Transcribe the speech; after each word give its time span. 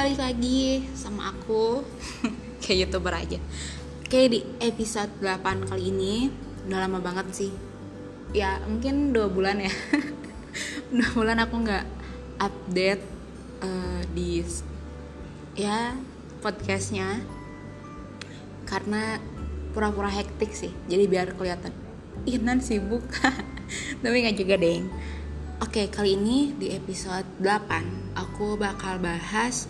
balik 0.00 0.16
lagi 0.16 0.80
sama 0.96 1.28
aku. 1.28 1.84
Kayak 2.64 2.88
youtuber 2.88 3.12
aja. 3.12 3.36
Kayak 4.08 4.28
di 4.32 4.40
episode 4.64 5.12
8 5.20 5.68
kali 5.68 5.92
ini 5.92 6.32
Udah 6.64 6.88
lama 6.88 7.04
banget 7.04 7.28
sih. 7.36 7.52
Ya 8.32 8.64
mungkin 8.64 9.12
dua 9.12 9.28
bulan 9.28 9.60
ya. 9.60 9.68
Dua 10.96 11.08
bulan 11.12 11.36
aku 11.44 11.52
nggak 11.68 11.84
update 12.40 13.04
uh, 13.60 14.00
di 14.16 14.40
ya 15.52 15.92
podcastnya. 16.40 17.20
Karena 18.64 19.20
pura-pura 19.76 20.08
hektik 20.08 20.56
sih 20.56 20.72
Jadi 20.88 21.04
biar 21.12 21.36
kelihatan. 21.36 21.76
Inan 22.24 22.64
sibuk. 22.64 23.04
Tapi 24.00 24.16
nggak 24.24 24.36
juga 24.40 24.56
deh 24.56 24.80
Oke, 25.60 25.92
kali 25.92 26.16
ini 26.16 26.56
di 26.56 26.72
episode 26.72 27.28
8 27.44 28.16
aku 28.16 28.56
bakal 28.56 28.96
bahas 28.96 29.68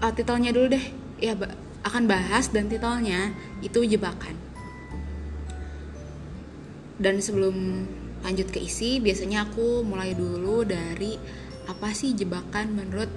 uh, 0.00 0.12
titelnya 0.12 0.50
dulu 0.50 0.76
deh. 0.76 0.84
Ya, 1.20 1.36
akan 1.84 2.04
bahas 2.08 2.48
dan 2.52 2.68
titelnya 2.68 3.32
itu 3.60 3.84
jebakan. 3.84 4.36
Dan 7.00 7.20
sebelum 7.24 7.88
lanjut 8.20 8.52
ke 8.52 8.60
isi, 8.60 9.00
biasanya 9.00 9.48
aku 9.48 9.80
mulai 9.80 10.12
dulu 10.12 10.64
dari 10.68 11.16
apa 11.64 11.96
sih 11.96 12.12
jebakan 12.12 12.76
menurut 12.76 13.08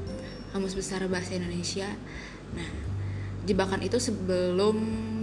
Kamus 0.55 0.77
Besar 0.77 1.03
Bahasa 1.11 1.35
Indonesia. 1.35 1.89
Nah, 2.55 2.69
jebakan 3.43 3.83
itu 3.83 3.99
sebelum 3.99 4.77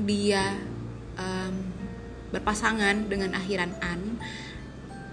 dia 0.05 0.61
um, 1.17 1.55
berpasangan 2.31 3.09
dengan 3.09 3.35
akhiran 3.35 3.73
an 3.83 4.21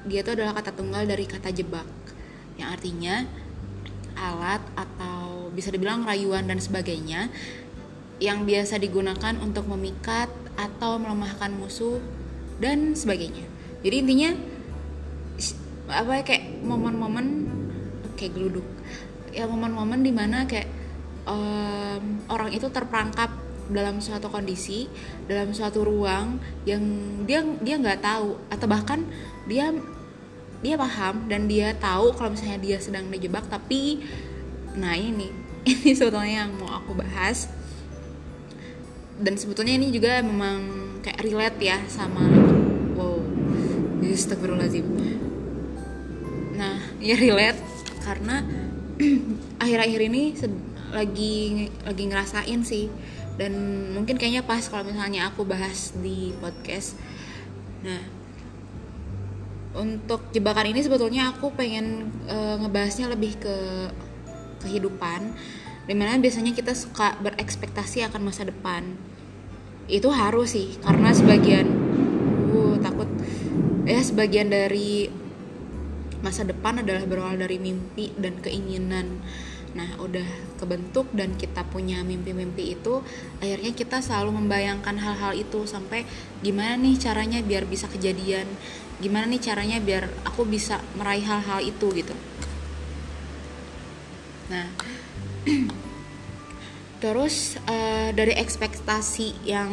dia 0.07 0.23
itu 0.23 0.31
adalah 0.33 0.55
kata 0.55 0.71
tunggal 0.71 1.03
dari 1.03 1.27
kata 1.27 1.51
jebak 1.51 1.87
yang 2.55 2.71
artinya 2.71 3.27
alat 4.17 4.63
atau 4.73 5.16
bisa 5.57 5.73
dibilang 5.73 6.05
rayuan 6.05 6.45
dan 6.45 6.61
sebagainya 6.61 7.33
yang 8.21 8.45
biasa 8.45 8.77
digunakan 8.77 9.33
untuk 9.41 9.65
memikat 9.65 10.29
atau 10.53 11.01
melemahkan 11.01 11.49
musuh 11.57 11.97
dan 12.61 12.93
sebagainya. 12.93 13.45
Jadi 13.81 13.95
intinya 14.05 14.31
apa 15.89 16.21
ya 16.21 16.23
kayak 16.25 16.61
momen-momen 16.61 17.25
kayak 18.13 18.37
geluduk. 18.37 18.65
Ya 19.33 19.49
momen-momen 19.49 20.05
di 20.05 20.13
mana 20.13 20.45
kayak 20.45 20.69
um, 21.25 22.21
orang 22.29 22.53
itu 22.53 22.69
terperangkap 22.69 23.29
dalam 23.69 23.99
suatu 24.01 24.29
kondisi, 24.29 24.89
dalam 25.25 25.53
suatu 25.53 25.81
ruang 25.85 26.37
yang 26.69 26.81
dia 27.25 27.41
dia 27.61 27.75
nggak 27.77 28.01
tahu 28.01 28.37
atau 28.49 28.67
bahkan 28.69 29.05
dia 29.45 29.73
dia 30.65 30.73
paham 30.73 31.29
dan 31.29 31.45
dia 31.45 31.77
tahu 31.77 32.17
kalau 32.17 32.33
misalnya 32.33 32.57
dia 32.57 32.77
sedang 32.81 33.13
dijebak 33.13 33.45
tapi 33.45 34.01
nah 34.73 34.97
ini 34.97 35.29
ini 35.67 35.91
sebetulnya 35.91 36.47
yang 36.47 36.51
mau 36.55 36.71
aku 36.79 36.95
bahas. 36.95 37.51
Dan 39.17 39.35
sebetulnya 39.35 39.75
ini 39.75 39.91
juga 39.91 40.21
memang 40.21 40.61
kayak 41.01 41.19
relate 41.25 41.59
ya 41.59 41.77
sama 41.89 42.23
wow 42.95 43.19
astagfirullahaladzim. 44.01 44.85
Nah 46.55 46.77
ya 47.03 47.17
relate 47.19 47.59
karena 48.05 48.45
akhir-akhir 49.63 50.01
ini 50.07 50.23
lagi 50.93 51.67
lagi 51.83 52.03
ngerasain 52.07 52.61
sih. 52.63 52.87
Dan 53.37 53.53
mungkin 53.93 54.17
kayaknya 54.17 54.41
pas 54.45 54.65
kalau 54.65 54.85
misalnya 54.85 55.29
aku 55.29 55.45
bahas 55.45 55.93
di 55.97 56.33
podcast. 56.41 56.97
Nah 57.81 58.17
untuk 59.77 60.33
jebakan 60.33 60.73
ini 60.73 60.81
sebetulnya 60.81 61.29
aku 61.33 61.53
pengen 61.53 62.09
uh, 62.25 62.57
ngebahasnya 62.57 63.13
lebih 63.13 63.37
ke 63.37 63.55
kehidupan 64.61 65.35
di 65.87 65.95
mana 65.95 66.19
biasanya 66.19 66.51
kita 66.51 66.75
suka 66.75 67.15
berekspektasi 67.23 68.03
akan 68.07 68.21
masa 68.27 68.43
depan. 68.43 68.83
Itu 69.87 70.11
harus 70.11 70.51
sih 70.51 70.75
karena 70.83 71.15
sebagian 71.15 71.67
uh 72.51 72.75
takut. 72.83 73.07
Ya 73.87 74.03
sebagian 74.03 74.51
dari 74.51 75.07
masa 76.19 76.43
depan 76.43 76.83
adalah 76.83 77.07
berawal 77.07 77.39
dari 77.39 77.55
mimpi 77.61 78.11
dan 78.19 78.35
keinginan. 78.43 79.21
Nah, 79.77 79.93
udah 80.01 80.25
kebentuk 80.57 81.05
dan 81.13 81.37
kita 81.37 81.61
punya 81.69 82.01
mimpi-mimpi 82.01 82.73
itu, 82.73 83.05
akhirnya 83.37 83.77
kita 83.77 84.01
selalu 84.01 84.41
membayangkan 84.41 84.97
hal-hal 84.97 85.37
itu 85.37 85.69
sampai 85.69 86.01
gimana 86.41 86.73
nih 86.81 86.97
caranya 86.97 87.45
biar 87.45 87.69
bisa 87.69 87.85
kejadian, 87.85 88.49
gimana 88.97 89.29
nih 89.29 89.37
caranya 89.37 89.77
biar 89.77 90.09
aku 90.25 90.49
bisa 90.49 90.81
meraih 90.97 91.21
hal-hal 91.21 91.61
itu 91.61 91.93
gitu. 91.93 92.15
Nah, 94.47 94.67
terus 97.03 97.61
uh, 97.69 98.09
dari 98.15 98.33
ekspektasi 98.33 99.45
yang 99.45 99.69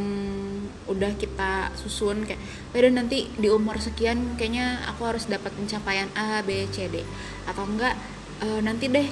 udah 0.85 1.17
kita 1.17 1.73
susun 1.73 2.29
kayak 2.29 2.37
udah 2.77 2.93
nanti 2.93 3.33
di 3.41 3.49
umur 3.49 3.81
sekian 3.81 4.37
kayaknya 4.37 4.85
aku 4.85 5.09
harus 5.09 5.25
dapat 5.25 5.55
pencapaian 5.57 6.11
A 6.19 6.45
B 6.45 6.69
C 6.69 6.91
D. 6.93 7.01
Atau 7.49 7.65
enggak 7.65 7.97
uh, 8.45 8.61
nanti 8.61 8.93
deh 8.93 9.09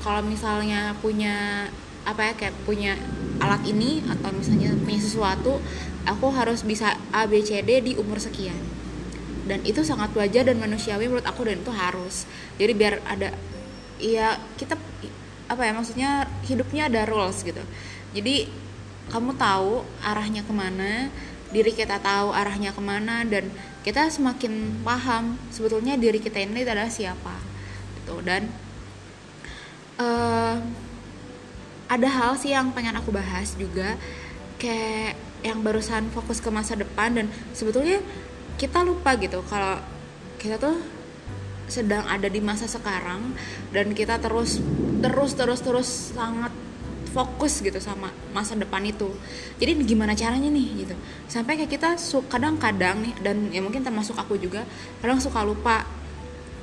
kalau 0.00 0.24
misalnya 0.24 0.96
punya 1.04 1.68
apa 2.08 2.32
ya 2.32 2.32
kayak 2.32 2.56
punya 2.64 2.96
alat 3.44 3.60
ini 3.68 4.00
atau 4.08 4.32
misalnya 4.32 4.72
punya 4.80 5.00
sesuatu 5.00 5.60
aku 6.08 6.32
harus 6.32 6.64
bisa 6.64 6.96
A 7.12 7.28
B 7.28 7.44
C 7.44 7.60
D 7.60 7.84
di 7.84 7.92
umur 8.00 8.16
sekian. 8.16 8.56
Dan 9.44 9.66
itu 9.66 9.82
sangat 9.82 10.14
wajar 10.14 10.46
dan 10.46 10.62
manusiawi 10.62 11.10
menurut 11.10 11.26
aku 11.26 11.44
dan 11.44 11.58
itu 11.58 11.74
harus. 11.74 12.24
Jadi 12.56 12.72
biar 12.72 13.02
ada 13.04 13.34
ya 14.00 14.40
kita 14.56 14.74
apa 15.50 15.62
ya 15.66 15.72
maksudnya 15.76 16.10
hidupnya 16.48 16.88
ada 16.88 17.04
rules 17.06 17.44
gitu. 17.44 17.60
Jadi 18.16 18.48
kamu 19.12 19.36
tahu 19.36 19.84
arahnya 20.02 20.42
ke 20.46 20.52
mana 20.54 21.10
diri 21.50 21.74
kita 21.74 21.98
tahu 21.98 22.30
arahnya 22.30 22.70
ke 22.70 22.82
mana 22.82 23.26
dan 23.26 23.50
kita 23.82 24.06
semakin 24.06 24.80
paham 24.86 25.34
sebetulnya 25.50 25.98
diri 25.98 26.22
kita 26.22 26.38
ini 26.40 26.62
adalah 26.62 26.88
siapa 26.88 27.36
gitu. 28.00 28.22
Dan 28.22 28.48
uh, 29.98 30.56
ada 31.90 32.08
hal 32.08 32.38
sih 32.38 32.54
yang 32.54 32.70
pengen 32.70 32.94
aku 32.94 33.10
bahas 33.10 33.58
juga 33.58 33.98
kayak 34.62 35.18
yang 35.42 35.58
barusan 35.64 36.06
fokus 36.12 36.38
ke 36.38 36.52
masa 36.52 36.76
depan 36.76 37.16
dan 37.16 37.26
sebetulnya 37.56 37.98
kita 38.60 38.84
lupa 38.84 39.16
gitu 39.16 39.40
kalau 39.48 39.80
kita 40.36 40.60
tuh 40.60 40.76
sedang 41.70 42.04
ada 42.04 42.26
di 42.26 42.42
masa 42.42 42.66
sekarang 42.66 43.32
dan 43.70 43.94
kita 43.94 44.18
terus 44.18 44.58
terus 45.00 45.32
terus 45.38 45.60
terus 45.62 45.88
sangat 46.12 46.52
fokus 47.10 47.58
gitu 47.58 47.78
sama 47.82 48.14
masa 48.30 48.54
depan 48.54 48.82
itu. 48.86 49.10
Jadi 49.58 49.82
gimana 49.82 50.14
caranya 50.14 50.46
nih 50.46 50.86
gitu. 50.86 50.94
Sampai 51.26 51.58
kayak 51.58 51.70
kita 51.74 51.98
kadang-kadang 52.30 53.02
nih 53.02 53.14
dan 53.22 53.36
ya 53.50 53.60
mungkin 53.62 53.82
termasuk 53.82 54.14
aku 54.14 54.38
juga 54.38 54.62
kadang 55.02 55.18
suka 55.18 55.42
lupa. 55.42 55.82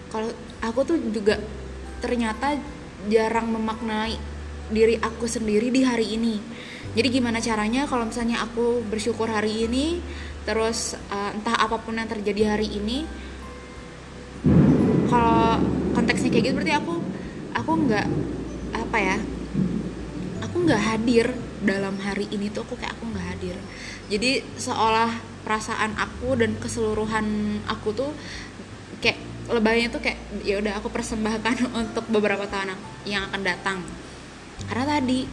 Kalau 0.07 0.31
aku 0.63 0.79
tuh 0.87 0.97
juga 1.11 1.35
ternyata 1.99 2.55
jarang 3.11 3.51
memaknai 3.51 4.15
diri 4.71 4.95
aku 4.99 5.27
sendiri 5.27 5.71
di 5.71 5.83
hari 5.83 6.15
ini. 6.15 6.35
Jadi 6.95 7.07
gimana 7.11 7.43
caranya 7.43 7.85
kalau 7.85 8.07
misalnya 8.07 8.41
aku 8.41 8.81
bersyukur 8.87 9.27
hari 9.29 9.67
ini 9.67 10.01
terus 10.47 10.95
uh, 11.11 11.35
entah 11.35 11.59
apa 11.59 11.75
pun 11.83 11.99
yang 11.99 12.07
terjadi 12.07 12.55
hari 12.55 12.71
ini 12.71 13.03
kalau 15.07 15.59
konteksnya 15.95 16.29
kayak 16.29 16.43
gitu 16.51 16.55
berarti 16.59 16.75
aku 16.75 16.93
aku 17.55 17.71
nggak 17.87 18.07
apa 18.75 18.97
ya 18.99 19.17
aku 20.43 20.55
nggak 20.63 20.81
hadir 20.83 21.27
dalam 21.61 21.97
hari 21.97 22.29
ini 22.29 22.53
tuh 22.53 22.61
aku 22.63 22.77
kayak 22.77 22.93
aku 22.97 23.09
nggak 23.09 23.27
hadir. 23.35 23.55
Jadi 24.07 24.45
seolah 24.61 25.09
perasaan 25.41 25.97
aku 25.97 26.37
dan 26.37 26.53
keseluruhan 26.61 27.59
aku 27.65 27.93
tuh 27.95 28.11
kayak 29.01 29.17
lebaynya 29.47 29.87
tuh 29.89 30.03
kayak 30.03 30.19
ya 30.43 30.59
udah 30.59 30.77
aku 30.77 30.91
persembahkan 30.91 31.69
untuk 31.81 32.05
beberapa 32.11 32.45
tahun 32.45 32.77
yang 33.09 33.25
akan 33.31 33.41
datang. 33.41 33.77
Karena 34.69 34.97
tadi 34.97 35.25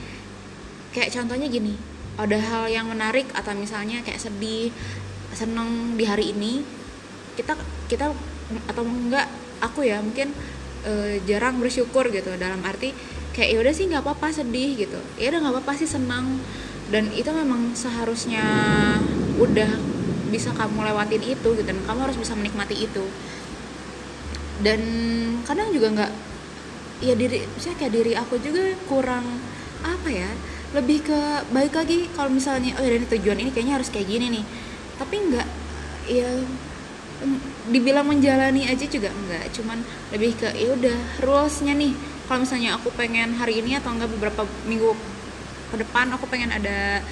kayak 0.97 1.13
contohnya 1.13 1.49
gini 1.51 1.75
ada 2.15 2.39
hal 2.39 2.71
yang 2.71 2.87
menarik 2.87 3.27
atau 3.35 3.51
misalnya 3.59 3.99
kayak 4.07 4.23
sedih 4.23 4.71
seneng 5.35 5.99
di 5.99 6.07
hari 6.07 6.31
ini 6.31 6.63
kita 7.35 7.59
kita 7.91 8.15
atau 8.71 8.83
enggak 8.87 9.27
aku 9.63 9.87
ya 9.87 10.03
mungkin 10.03 10.33
e, 10.87 11.23
jarang 11.29 11.59
bersyukur 11.59 12.09
gitu 12.11 12.35
dalam 12.41 12.63
arti 12.63 12.95
kayak 13.35 13.51
ya 13.51 13.59
udah 13.61 13.75
sih 13.75 13.85
nggak 13.91 14.03
apa-apa 14.07 14.31
sedih 14.31 14.79
gitu. 14.79 15.01
Ya 15.19 15.35
udah 15.35 15.41
nggak 15.43 15.55
apa-apa 15.59 15.73
sih 15.79 15.89
senang. 15.91 16.39
Dan 16.93 17.11
itu 17.17 17.33
memang 17.33 17.75
seharusnya 17.75 18.45
udah 19.41 19.71
bisa 20.31 20.51
kamu 20.55 20.85
lewatin 20.91 21.23
itu 21.23 21.49
gitu 21.55 21.63
dan 21.67 21.79
kamu 21.87 22.11
harus 22.11 22.19
bisa 22.19 22.35
menikmati 22.39 22.87
itu. 22.87 23.05
Dan 24.63 24.81
kadang 25.43 25.75
juga 25.75 25.91
nggak 25.91 26.13
ya 27.03 27.15
diri 27.19 27.43
saya 27.59 27.75
kayak 27.75 27.93
diri 27.93 28.13
aku 28.15 28.39
juga 28.39 28.71
kurang 28.87 29.27
apa 29.83 30.09
ya 30.09 30.31
lebih 30.73 31.05
ke 31.05 31.21
baik 31.53 31.75
lagi 31.75 32.09
kalau 32.15 32.31
misalnya 32.31 32.75
oh 32.79 32.85
ya 32.87 32.97
ini 32.97 33.07
tujuan 33.07 33.39
ini 33.43 33.51
kayaknya 33.51 33.79
harus 33.79 33.91
kayak 33.91 34.07
gini 34.07 34.41
nih. 34.41 34.45
Tapi 34.99 35.15
nggak 35.33 35.49
ya 36.11 36.29
dibilang 37.71 38.07
menjalani 38.07 38.69
aja 38.69 38.85
juga 38.89 39.11
enggak. 39.11 39.51
Cuman 39.57 39.81
lebih 40.15 40.37
ke 40.39 40.49
ya 40.55 40.73
udah 40.75 40.97
rulesnya 41.25 41.75
nih. 41.75 41.93
Kalau 42.25 42.41
misalnya 42.41 42.77
aku 42.77 42.89
pengen 42.97 43.37
hari 43.37 43.61
ini 43.61 43.77
atau 43.77 43.93
enggak 43.93 44.09
beberapa 44.13 44.49
minggu 44.65 44.97
ke 45.75 45.77
depan 45.83 46.07
aku 46.15 46.31
pengen 46.31 46.55
ada 46.55 47.03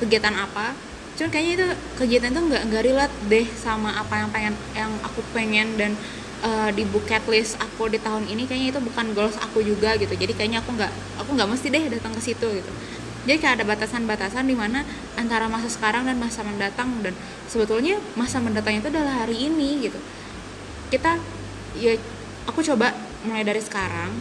kegiatan 0.00 0.32
apa 0.32 0.72
cuman 1.16 1.32
kayaknya 1.32 1.52
itu 1.56 1.66
kegiatan 1.96 2.28
itu 2.28 2.40
nggak 2.44 2.62
nggak 2.68 2.82
relate 2.84 3.16
deh 3.32 3.46
sama 3.56 3.88
apa 3.96 4.20
yang 4.20 4.28
pengen 4.28 4.54
yang 4.76 4.92
aku 5.00 5.24
pengen 5.32 5.80
dan 5.80 5.96
uh, 6.44 6.68
di 6.68 6.84
bucket 6.84 7.24
list 7.32 7.56
aku 7.56 7.88
di 7.88 7.96
tahun 7.96 8.28
ini. 8.28 8.44
Kayaknya 8.44 8.68
itu 8.76 8.80
bukan 8.84 9.16
goals 9.16 9.36
aku 9.40 9.64
juga 9.64 9.96
gitu. 9.96 10.12
Jadi 10.12 10.36
kayaknya 10.36 10.60
aku 10.60 10.76
nggak 10.76 10.92
aku 11.24 11.30
nggak 11.32 11.48
mesti 11.48 11.72
deh 11.72 11.84
datang 11.88 12.12
ke 12.12 12.20
situ 12.20 12.44
gitu 12.60 12.72
jadi 13.26 13.42
kayak 13.42 13.54
ada 13.58 13.66
batasan-batasan 13.66 14.46
di 14.46 14.54
mana 14.54 14.86
antara 15.18 15.50
masa 15.50 15.66
sekarang 15.66 16.06
dan 16.06 16.14
masa 16.14 16.46
mendatang 16.46 17.02
dan 17.02 17.10
sebetulnya 17.50 17.98
masa 18.14 18.38
mendatang 18.38 18.78
itu 18.78 18.86
adalah 18.86 19.26
hari 19.26 19.50
ini 19.50 19.90
gitu. 19.90 19.98
Kita 20.94 21.18
ya 21.74 21.98
aku 22.46 22.62
coba 22.62 22.94
mulai 23.26 23.42
dari 23.42 23.58
sekarang. 23.58 24.14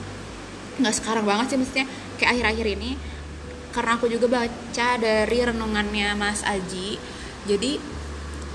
Nggak 0.81 0.95
sekarang 0.97 1.21
banget 1.21 1.53
sih 1.53 1.57
maksudnya 1.61 1.85
kayak 2.17 2.29
akhir-akhir 2.33 2.67
ini 2.81 2.91
karena 3.69 3.91
aku 3.93 4.09
juga 4.09 4.25
baca 4.41 4.89
dari 4.97 5.37
renungannya 5.37 6.17
Mas 6.17 6.41
Aji. 6.41 6.97
Jadi 7.45 7.77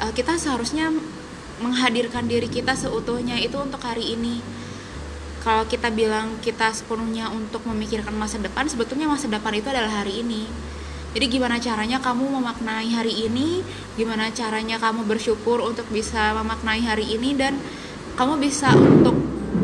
uh, 0.02 0.10
kita 0.10 0.34
seharusnya 0.34 0.90
menghadirkan 1.62 2.26
diri 2.26 2.50
kita 2.50 2.74
seutuhnya 2.74 3.38
itu 3.38 3.54
untuk 3.54 3.78
hari 3.86 4.18
ini 4.18 4.42
kalau 5.40 5.64
kita 5.64 5.88
bilang 5.88 6.36
kita 6.44 6.68
sepenuhnya 6.68 7.32
untuk 7.32 7.64
memikirkan 7.64 8.12
masa 8.12 8.36
depan 8.36 8.68
sebetulnya 8.68 9.08
masa 9.08 9.24
depan 9.24 9.56
itu 9.56 9.72
adalah 9.72 10.04
hari 10.04 10.20
ini. 10.20 10.44
Jadi 11.10 11.26
gimana 11.26 11.58
caranya 11.58 11.98
kamu 11.98 12.38
memaknai 12.38 12.92
hari 12.94 13.26
ini? 13.26 13.66
Gimana 13.98 14.30
caranya 14.30 14.78
kamu 14.78 15.08
bersyukur 15.10 15.58
untuk 15.58 15.88
bisa 15.90 16.36
memaknai 16.38 16.84
hari 16.86 17.18
ini? 17.18 17.34
Dan 17.34 17.58
kamu 18.14 18.38
bisa 18.38 18.70
untuk 18.76 19.16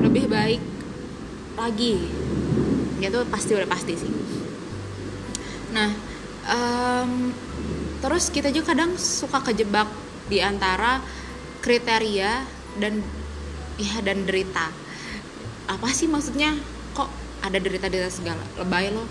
lebih 0.02 0.26
baik 0.26 0.58
lagi. 1.55 2.02
Itu 2.99 3.22
pasti 3.31 3.52
udah 3.55 3.69
pasti 3.70 3.94
sih. 3.94 4.12
Nah, 5.70 5.93
um, 6.50 7.31
terus 8.02 8.32
kita 8.32 8.50
juga 8.50 8.75
kadang 8.75 8.99
suka 8.99 9.44
kejebak 9.44 9.87
di 10.26 10.43
antara 10.43 10.99
kriteria 11.62 12.43
dan 12.81 13.05
ya 13.79 14.02
dan 14.02 14.26
derita. 14.26 14.85
Apa 15.66 15.90
sih 15.90 16.06
maksudnya? 16.06 16.54
Kok 16.94 17.08
ada 17.42 17.58
derita-derita 17.58 18.10
segala? 18.10 18.42
Lebay 18.58 18.94
loh. 18.94 19.06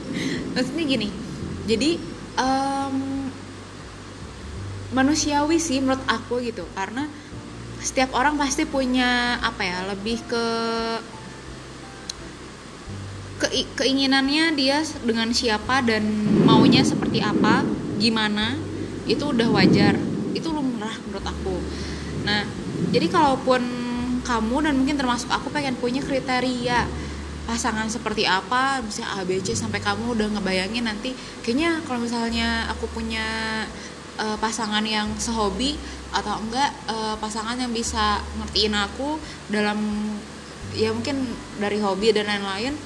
maksudnya 0.56 0.84
gini. 0.84 1.08
Jadi 1.68 2.00
um, 2.40 3.28
manusiawi 4.92 5.60
sih 5.60 5.84
menurut 5.84 6.00
aku 6.08 6.40
gitu 6.40 6.64
karena 6.72 7.04
setiap 7.78 8.16
orang 8.16 8.40
pasti 8.40 8.64
punya 8.64 9.38
apa 9.38 9.62
ya 9.62 9.78
lebih 9.92 10.18
ke 10.26 10.46
ke, 13.38 13.46
keinginannya 13.78 14.56
dia 14.58 14.82
dengan 15.04 15.30
siapa 15.30 15.84
dan 15.86 16.02
maunya 16.42 16.82
seperti 16.82 17.22
apa 17.22 17.62
gimana 18.00 18.58
itu 19.06 19.30
udah 19.30 19.46
wajar 19.52 19.94
itu 20.34 20.48
lumrah 20.50 20.94
menurut 21.06 21.26
aku 21.26 21.56
nah 22.26 22.42
jadi 22.90 23.06
kalaupun 23.12 23.62
kamu 24.28 24.68
dan 24.68 24.76
mungkin 24.76 25.00
termasuk 25.00 25.32
aku 25.32 25.48
pengen 25.48 25.72
punya 25.80 26.04
kriteria 26.04 26.84
pasangan 27.48 27.88
seperti 27.88 28.28
apa 28.28 28.84
misalnya 28.84 29.16
A 29.16 29.24
B 29.24 29.40
C 29.40 29.56
sampai 29.56 29.80
kamu 29.80 30.12
udah 30.12 30.28
ngebayangin 30.36 30.84
nanti 30.84 31.16
kayaknya 31.40 31.80
kalau 31.88 32.04
misalnya 32.04 32.68
aku 32.68 32.84
punya 32.92 33.24
uh, 34.20 34.36
pasangan 34.36 34.84
yang 34.84 35.08
sehobi 35.16 35.80
atau 36.12 36.36
enggak 36.44 36.68
uh, 36.92 37.16
pasangan 37.16 37.56
yang 37.56 37.72
bisa 37.72 38.20
ngertiin 38.36 38.76
aku 38.76 39.16
dalam 39.48 39.80
ya 40.76 40.92
mungkin 40.92 41.24
dari 41.56 41.80
hobi 41.80 42.12
dan 42.12 42.28
lain-lain 42.28 42.76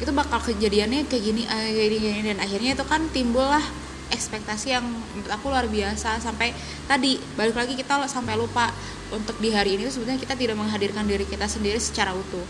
itu 0.00 0.08
bakal 0.16 0.40
kejadiannya 0.40 1.04
kayak 1.04 1.20
gini 1.20 1.44
uh, 1.44 1.60
kayak 1.68 1.90
gini, 1.92 2.24
dan 2.24 2.40
akhirnya 2.40 2.72
itu 2.72 2.84
kan 2.88 3.04
timbullah 3.12 3.60
ekspektasi 4.08 4.72
yang 4.72 4.88
menurut 4.88 5.28
aku 5.28 5.52
luar 5.52 5.68
biasa. 5.68 6.18
Sampai 6.24 6.56
tadi 6.88 7.20
balik 7.36 7.52
lagi 7.52 7.76
kita 7.76 8.00
sampai 8.08 8.34
lupa 8.40 8.72
untuk 9.10 9.36
di 9.42 9.50
hari 9.50 9.76
ini 9.76 9.90
tuh 9.90 10.00
sebenarnya 10.00 10.22
kita 10.22 10.34
tidak 10.38 10.56
menghadirkan 10.58 11.04
diri 11.06 11.26
kita 11.26 11.46
sendiri 11.46 11.78
secara 11.78 12.14
utuh. 12.14 12.46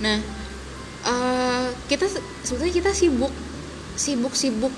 Nah 0.00 0.18
uh, 1.06 1.68
kita 1.86 2.08
sebetulnya 2.42 2.74
kita 2.74 2.90
sibuk 2.92 3.32
sibuk 3.94 4.34
sibuk 4.34 4.74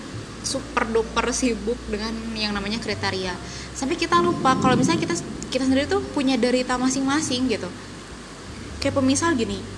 super 0.46 0.86
duper 0.86 1.26
sibuk 1.34 1.78
dengan 1.90 2.14
yang 2.38 2.54
namanya 2.54 2.78
kriteria. 2.78 3.34
Sampai 3.74 3.98
kita 3.98 4.22
lupa 4.22 4.54
kalau 4.58 4.78
misalnya 4.78 5.02
kita 5.02 5.14
kita 5.50 5.64
sendiri 5.66 5.86
tuh 5.86 6.02
punya 6.14 6.34
derita 6.34 6.74
masing-masing 6.76 7.46
gitu. 7.50 7.70
Kayak 8.82 9.02
pemisal 9.02 9.34
gini 9.34 9.76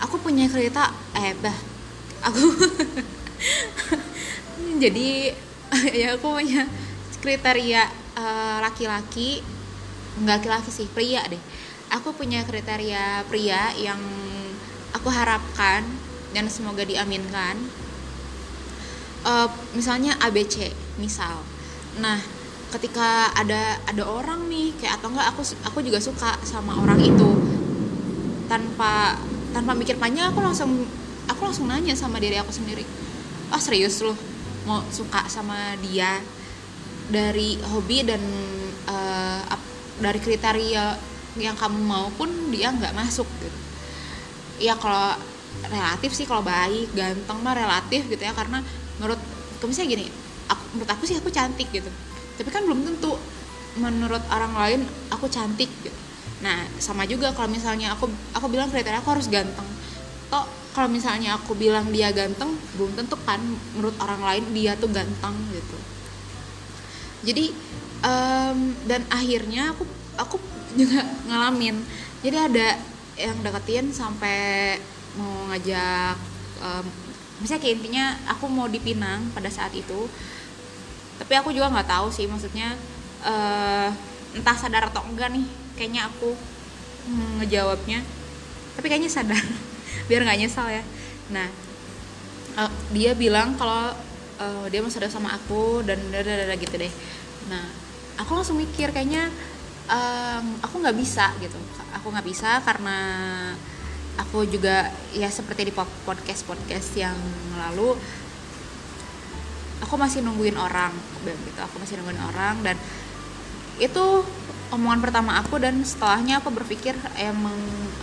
aku 0.00 0.16
punya 0.18 0.48
kereta 0.48 0.90
eh 1.14 1.36
bah 1.38 1.54
aku 2.24 2.44
jadi 4.82 5.36
ya 6.00 6.16
aku 6.16 6.40
punya 6.40 6.64
kriteria 7.20 7.84
uh, 8.16 8.58
laki-laki 8.64 9.44
nggak 10.18 10.42
laki-laki 10.42 10.70
sih 10.74 10.88
pria 10.90 11.22
deh. 11.30 11.40
Aku 11.90 12.14
punya 12.14 12.42
kriteria 12.46 13.26
pria 13.30 13.74
yang 13.78 13.98
aku 14.94 15.10
harapkan 15.10 15.86
dan 16.34 16.46
semoga 16.50 16.82
diaminkan. 16.82 17.58
Uh, 19.20 19.46
misalnya 19.76 20.16
ABC 20.18 20.72
misal. 20.96 21.44
Nah 22.00 22.18
ketika 22.70 23.34
ada 23.34 23.82
ada 23.84 24.02
orang 24.06 24.46
nih 24.46 24.70
kayak 24.78 25.02
atau 25.02 25.10
enggak 25.10 25.26
aku 25.34 25.42
aku 25.66 25.78
juga 25.82 25.98
suka 26.02 26.38
sama 26.42 26.78
orang 26.78 26.98
itu. 27.02 27.30
Tanpa 28.50 29.18
tanpa 29.50 29.74
mikir 29.74 29.98
panjang 29.98 30.30
aku 30.30 30.42
langsung 30.42 30.86
aku 31.26 31.40
langsung 31.46 31.70
nanya 31.70 31.94
sama 31.94 32.18
diri 32.18 32.38
aku 32.38 32.50
sendiri. 32.50 32.82
Oh, 33.50 33.58
serius 33.58 33.98
loh 34.02 34.14
mau 34.68 34.84
suka 34.92 35.24
sama 35.26 35.74
dia 35.80 36.20
dari 37.10 37.58
hobi 37.58 38.06
dan 38.06 38.20
dari 40.00 40.18
kriteria 40.18 40.96
yang 41.38 41.54
kamu 41.54 41.78
mau 41.78 42.10
pun 42.16 42.26
dia 42.50 42.72
nggak 42.74 42.96
masuk 42.96 43.28
gitu. 43.38 43.58
Ya 44.60 44.74
kalau 44.76 45.16
relatif 45.68 46.16
sih 46.16 46.26
kalau 46.26 46.42
baik 46.42 46.90
ganteng 46.96 47.38
mah 47.40 47.54
relatif 47.54 48.08
gitu 48.08 48.20
ya. 48.20 48.34
Karena 48.34 48.64
menurut 48.98 49.20
misalnya 49.62 50.00
gini 50.00 50.04
aku, 50.48 50.62
menurut 50.74 50.90
aku 50.90 51.02
sih 51.06 51.16
aku 51.20 51.28
cantik 51.30 51.68
gitu. 51.70 51.88
Tapi 52.40 52.48
kan 52.48 52.64
belum 52.64 52.82
tentu 52.82 53.14
menurut 53.78 54.24
orang 54.32 54.52
lain 54.56 54.80
aku 55.12 55.30
cantik 55.30 55.70
gitu. 55.84 55.94
Nah 56.42 56.66
sama 56.80 57.06
juga 57.06 57.30
kalau 57.36 57.52
misalnya 57.52 57.94
aku 57.94 58.08
aku 58.34 58.46
bilang 58.50 58.72
kriteria 58.72 58.98
aku 59.04 59.14
harus 59.14 59.28
ganteng. 59.30 59.68
Toh 60.32 60.44
kalau 60.70 60.88
misalnya 60.90 61.34
aku 61.38 61.54
bilang 61.58 61.90
dia 61.90 62.14
ganteng 62.14 62.54
belum 62.78 62.94
tentu 62.94 63.18
kan 63.26 63.42
menurut 63.74 63.94
orang 64.02 64.22
lain 64.22 64.44
dia 64.54 64.78
tuh 64.78 64.90
ganteng 64.90 65.34
gitu 65.50 65.78
jadi 67.20 67.52
um, 68.00 68.72
dan 68.88 69.04
akhirnya 69.12 69.76
aku 69.76 69.84
aku 70.16 70.36
juga 70.76 71.04
ngalamin. 71.28 71.80
Jadi 72.20 72.36
ada 72.36 72.68
yang 73.16 73.36
deketin 73.44 73.92
sampai 73.92 74.76
mau 75.16 75.50
ngajak 75.52 76.16
um, 76.62 76.86
misalnya 77.40 77.60
kayak 77.64 77.76
intinya 77.80 78.04
aku 78.28 78.44
mau 78.48 78.68
dipinang 78.68 79.28
pada 79.36 79.48
saat 79.52 79.72
itu. 79.76 80.08
Tapi 81.20 81.32
aku 81.36 81.52
juga 81.52 81.68
nggak 81.68 81.88
tahu 81.88 82.08
sih 82.08 82.24
maksudnya 82.24 82.76
uh, 83.24 83.92
entah 84.32 84.56
sadar 84.56 84.88
atau 84.88 85.04
enggak 85.04 85.32
nih 85.32 85.44
kayaknya 85.76 86.08
aku 86.08 86.32
ngejawabnya. 87.40 88.00
Tapi 88.76 88.86
kayaknya 88.88 89.12
sadar 89.12 89.44
biar 90.08 90.24
nggak 90.24 90.40
nyesal 90.40 90.68
ya. 90.72 90.80
Nah 91.28 91.48
uh, 92.56 92.72
dia 92.96 93.12
bilang 93.12 93.56
kalau 93.60 93.92
uh, 94.40 94.66
dia 94.72 94.80
masih 94.80 95.04
ada 95.04 95.12
sama 95.12 95.36
aku 95.36 95.84
dan 95.84 96.00
dada 96.08 96.56
gitu 96.56 96.74
deh. 96.74 96.92
Nah 97.52 97.64
aku 98.16 98.32
langsung 98.34 98.56
mikir 98.56 98.90
kayaknya 98.90 99.28
um, 99.86 100.58
aku 100.64 100.80
nggak 100.80 100.96
bisa 100.96 101.30
gitu. 101.38 101.56
Aku 102.00 102.08
nggak 102.08 102.26
bisa 102.26 102.64
karena 102.64 102.98
aku 104.16 104.48
juga 104.48 104.90
ya 105.12 105.28
seperti 105.28 105.70
di 105.70 105.72
podcast 105.76 106.42
podcast 106.48 106.90
yang 106.96 107.16
lalu 107.56 107.96
aku 109.84 109.94
masih 110.00 110.24
nungguin 110.24 110.56
orang 110.56 110.92
gitu. 111.24 111.60
Aku 111.60 111.76
masih 111.78 112.00
nungguin 112.00 112.20
orang 112.20 112.64
dan 112.64 112.76
itu 113.80 114.24
omongan 114.70 115.00
pertama 115.02 115.40
aku 115.40 115.58
dan 115.58 115.82
setelahnya 115.82 116.38
aku 116.38 116.52
berpikir 116.52 116.94
emang 117.18 117.56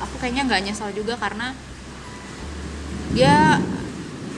aku 0.03 0.19
kayaknya 0.19 0.49
nggak 0.49 0.61
nyesal 0.67 0.89
juga 0.91 1.15
karena 1.15 1.55
dia 3.15 3.61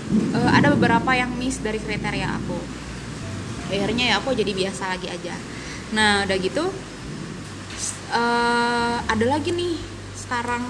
uh, 0.09 0.49
ada 0.53 0.73
beberapa 0.73 1.11
yang 1.13 1.29
miss 1.37 1.61
dari 1.61 1.77
kriteria 1.77 2.27
aku. 2.41 2.59
Akhirnya 3.69 4.13
ya 4.13 4.15
aku 4.17 4.33
jadi 4.33 4.49
biasa 4.53 4.97
lagi 4.97 5.07
aja. 5.09 5.35
Nah 5.93 6.25
udah 6.25 6.37
gitu 6.41 6.65
uh, 8.13 8.97
ada 9.05 9.25
lagi 9.29 9.53
nih 9.53 9.77
sekarang 10.17 10.61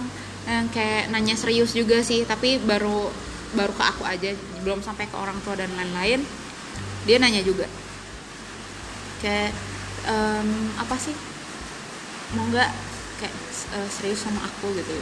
yang 0.47 0.67
kayak 0.71 1.11
nanya 1.13 1.35
serius 1.35 1.75
juga 1.75 2.01
sih 2.01 2.25
tapi 2.25 2.57
baru 2.63 3.11
baru 3.53 3.73
ke 3.75 3.83
aku 3.85 4.03
aja 4.07 4.33
belum 4.63 4.81
sampai 4.81 5.05
ke 5.07 5.15
orang 5.15 5.39
tua 5.43 5.55
dan 5.55 5.71
lain-lain. 5.75 6.23
Dia 7.07 7.17
nanya 7.19 7.39
juga 7.43 7.67
kayak 9.23 9.51
um, 10.07 10.49
apa 10.79 10.95
sih? 10.99 11.15
Mau 12.35 12.45
nggak? 12.51 12.71
Kayak 13.19 13.35
uh, 13.75 13.89
serius 13.91 14.23
sama 14.23 14.43
aku 14.47 14.71
gitu 14.75 14.95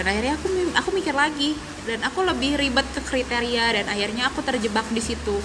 dan 0.00 0.16
akhirnya 0.16 0.32
aku 0.40 0.48
aku 0.72 0.88
mikir 0.96 1.12
lagi. 1.12 1.52
Dan 1.84 2.00
aku 2.00 2.24
lebih 2.24 2.56
ribet 2.56 2.88
ke 2.96 3.04
kriteria 3.04 3.76
dan 3.76 3.84
akhirnya 3.84 4.32
aku 4.32 4.40
terjebak 4.40 4.88
di 4.96 5.04
situ. 5.04 5.36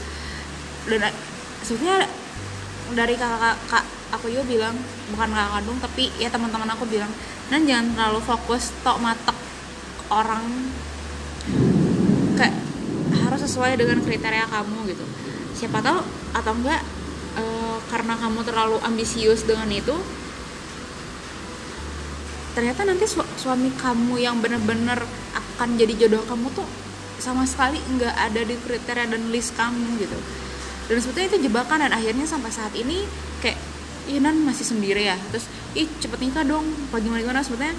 Dan 0.87 1.11
sebenarnya 1.59 2.07
dari 2.95 3.19
kakak 3.19 3.59
kak 3.67 3.85
aku 4.15 4.31
juga 4.31 4.47
bilang 4.47 4.75
bukan 5.11 5.27
kakak 5.35 5.51
kandung 5.59 5.77
tapi 5.83 6.07
ya 6.21 6.31
teman-teman 6.31 6.69
aku 6.71 6.85
bilang 6.87 7.09
dan 7.49 7.65
jangan 7.67 7.97
terlalu 7.99 8.21
fokus 8.23 8.71
tok 8.79 9.03
matek 9.03 9.35
orang. 10.07 10.71
Kayak 12.39 12.55
harus 13.27 13.41
sesuai 13.43 13.75
dengan 13.75 13.99
kriteria 13.99 14.47
kamu 14.47 14.87
gitu. 14.87 15.03
Siapa 15.51 15.83
tahu 15.83 15.99
atau 16.31 16.51
enggak 16.55 16.79
e, 17.35 17.43
karena 17.91 18.15
kamu 18.15 18.39
terlalu 18.47 18.79
ambisius 18.87 19.43
dengan 19.43 19.67
itu 19.67 19.99
ternyata 22.55 22.87
nanti 22.87 23.03
su 23.05 23.19
suami 23.35 23.69
kamu 23.75 24.15
yang 24.23 24.39
bener-bener 24.39 25.03
akan 25.35 25.75
jadi 25.75 26.07
jodoh 26.07 26.23
kamu 26.23 26.47
tuh 26.55 26.63
sama 27.19 27.43
sekali 27.43 27.77
nggak 27.99 28.15
ada 28.15 28.41
di 28.47 28.55
kriteria 28.55 29.11
dan 29.11 29.27
list 29.29 29.53
kamu 29.59 29.99
gitu. 29.99 30.15
Dan 30.87 30.97
sebetulnya 31.03 31.27
itu 31.35 31.39
jebakan 31.51 31.83
dan 31.83 31.91
akhirnya 31.91 32.23
sampai 32.23 32.51
saat 32.53 32.71
ini 32.73 33.03
kayak 33.43 33.59
Inan 34.05 34.45
masih 34.45 34.69
sendiri 34.69 35.09
ya? 35.09 35.17
Terus 35.33 35.49
ih 35.73 35.89
cepet 35.97 36.21
nikah 36.21 36.45
dong. 36.45 36.63
Apa 36.89 37.01
gimana 37.01 37.25
gimana? 37.25 37.41
Sebetulnya 37.41 37.73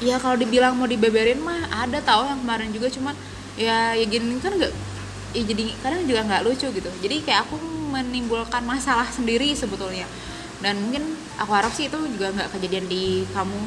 ya 0.00 0.16
kalau 0.16 0.40
dibilang 0.40 0.72
mau 0.80 0.88
dibeberin 0.88 1.36
mah 1.44 1.68
ada 1.68 2.00
tau 2.00 2.24
yang 2.24 2.40
kemarin 2.40 2.72
juga 2.72 2.88
cuma 2.88 3.12
ya 3.60 3.92
ya 3.92 4.04
gini 4.08 4.40
kan 4.40 4.56
nggak 4.56 4.72
ya 5.36 5.42
jadi 5.44 5.64
kadang 5.84 6.02
juga 6.08 6.20
nggak 6.24 6.42
lucu 6.48 6.66
gitu. 6.72 6.90
Jadi 7.04 7.16
kayak 7.28 7.44
aku 7.46 7.60
menimbulkan 7.92 8.64
masalah 8.64 9.06
sendiri 9.12 9.52
sebetulnya 9.52 10.08
dan 10.60 10.80
mungkin 10.80 11.16
aku 11.40 11.52
harap 11.52 11.72
sih 11.72 11.88
itu 11.88 11.98
juga 12.16 12.32
nggak 12.32 12.56
kejadian 12.56 12.86
di 12.88 13.24
kamu. 13.32 13.62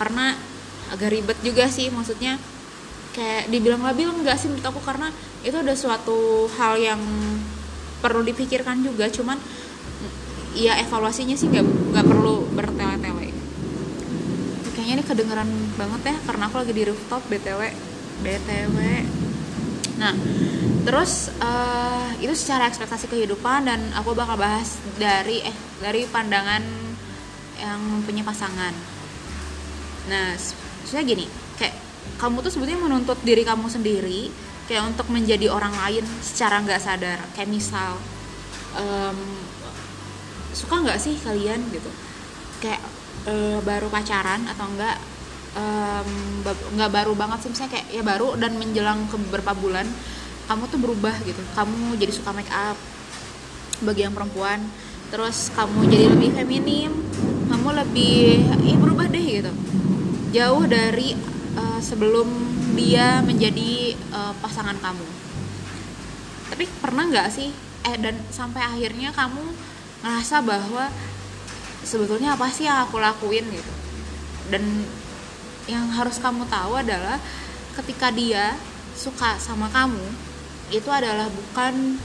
Karena 0.00 0.34
agak 0.90 1.10
ribet 1.12 1.38
juga 1.44 1.68
sih 1.70 1.92
maksudnya 1.92 2.40
kayak 3.14 3.50
dibilang 3.50 3.82
labil 3.84 4.10
enggak 4.10 4.38
sih 4.38 4.48
menurut 4.50 4.66
aku. 4.70 4.80
Karena 4.82 5.10
itu 5.42 5.54
udah 5.54 5.76
suatu 5.76 6.50
hal 6.58 6.78
yang 6.78 7.00
perlu 8.00 8.24
dipikirkan 8.24 8.82
juga. 8.82 9.10
Cuman 9.10 9.36
ya 10.56 10.78
evaluasinya 10.82 11.38
sih 11.38 11.50
nggak 11.50 11.66
nggak 11.94 12.06
perlu 12.06 12.46
bertele-tele. 12.54 13.30
Kayaknya 14.74 14.94
ini 14.96 15.04
kedengeran 15.04 15.50
banget 15.76 16.00
ya 16.10 16.16
karena 16.24 16.48
aku 16.48 16.56
lagi 16.62 16.72
di 16.72 16.82
rooftop 16.88 17.22
btw 17.28 17.60
btw 18.20 18.76
nah 20.00 20.16
terus 20.80 21.28
uh, 21.40 22.08
itu 22.20 22.32
secara 22.32 22.68
ekspektasi 22.68 23.08
kehidupan 23.08 23.68
dan 23.68 23.80
aku 23.96 24.16
bakal 24.16 24.36
bahas 24.40 24.80
dari 24.96 25.44
eh 25.44 25.56
dari 25.80 26.04
pandangan 26.08 26.62
yang 27.60 27.80
punya 28.04 28.24
pasangan. 28.24 28.72
Nah 30.08 30.36
sebenarnya 30.84 31.04
gini 31.04 31.26
kayak 31.60 31.74
kamu 32.16 32.40
tuh 32.40 32.52
sebetulnya 32.52 32.80
menuntut 32.80 33.20
diri 33.20 33.44
kamu 33.44 33.68
sendiri 33.68 34.32
kayak 34.68 34.86
untuk 34.88 35.08
menjadi 35.12 35.52
orang 35.52 35.72
lain 35.76 36.04
secara 36.24 36.64
nggak 36.64 36.80
sadar. 36.80 37.18
Kayak 37.36 37.50
misal 37.52 38.00
um, 38.76 39.18
suka 40.56 40.80
nggak 40.80 41.00
sih 41.00 41.16
kalian 41.20 41.60
gitu? 41.72 41.90
Kayak 42.64 42.80
uh, 43.28 43.60
baru 43.64 43.92
pacaran 43.92 44.48
atau 44.48 44.64
enggak 44.68 44.96
nggak 46.78 46.90
um, 46.90 46.94
baru 46.94 47.12
banget 47.18 47.44
sih. 47.44 47.50
Misalnya 47.52 47.72
kayak 47.76 47.86
ya 47.92 48.02
baru 48.06 48.38
dan 48.40 48.56
menjelang 48.56 49.10
ke 49.10 49.16
beberapa 49.28 49.52
bulan 49.52 49.84
kamu 50.50 50.66
tuh 50.66 50.82
berubah 50.82 51.14
gitu. 51.22 51.38
Kamu 51.54 51.94
jadi 51.94 52.10
suka 52.10 52.34
make 52.34 52.50
up 52.50 52.74
bagi 53.86 54.02
yang 54.02 54.10
perempuan. 54.10 54.58
Terus 55.14 55.54
kamu 55.54 55.86
jadi 55.86 56.10
lebih 56.10 56.34
feminim. 56.34 56.90
Kamu 57.46 57.70
lebih 57.70 58.42
ya 58.66 58.74
berubah 58.74 59.06
deh 59.06 59.22
gitu. 59.22 59.52
Jauh 60.34 60.66
dari 60.66 61.14
uh, 61.54 61.78
sebelum 61.78 62.26
dia 62.74 63.22
menjadi 63.22 63.94
uh, 64.10 64.34
pasangan 64.42 64.74
kamu. 64.82 65.06
Tapi 66.50 66.64
pernah 66.82 67.06
nggak 67.06 67.30
sih? 67.30 67.54
Eh 67.86 67.94
dan 68.02 68.18
sampai 68.34 68.66
akhirnya 68.66 69.14
kamu 69.14 69.54
ngerasa 70.02 70.42
bahwa 70.42 70.90
sebetulnya 71.86 72.34
apa 72.34 72.50
sih 72.50 72.66
yang 72.66 72.90
aku 72.90 72.98
lakuin 72.98 73.46
gitu? 73.54 73.72
Dan 74.50 74.82
yang 75.70 75.86
harus 75.94 76.18
kamu 76.18 76.42
tahu 76.50 76.74
adalah 76.74 77.22
ketika 77.78 78.10
dia 78.10 78.58
suka 78.98 79.38
sama 79.38 79.70
kamu 79.70 80.29
itu 80.70 80.90
adalah 80.90 81.26
bukan 81.28 81.98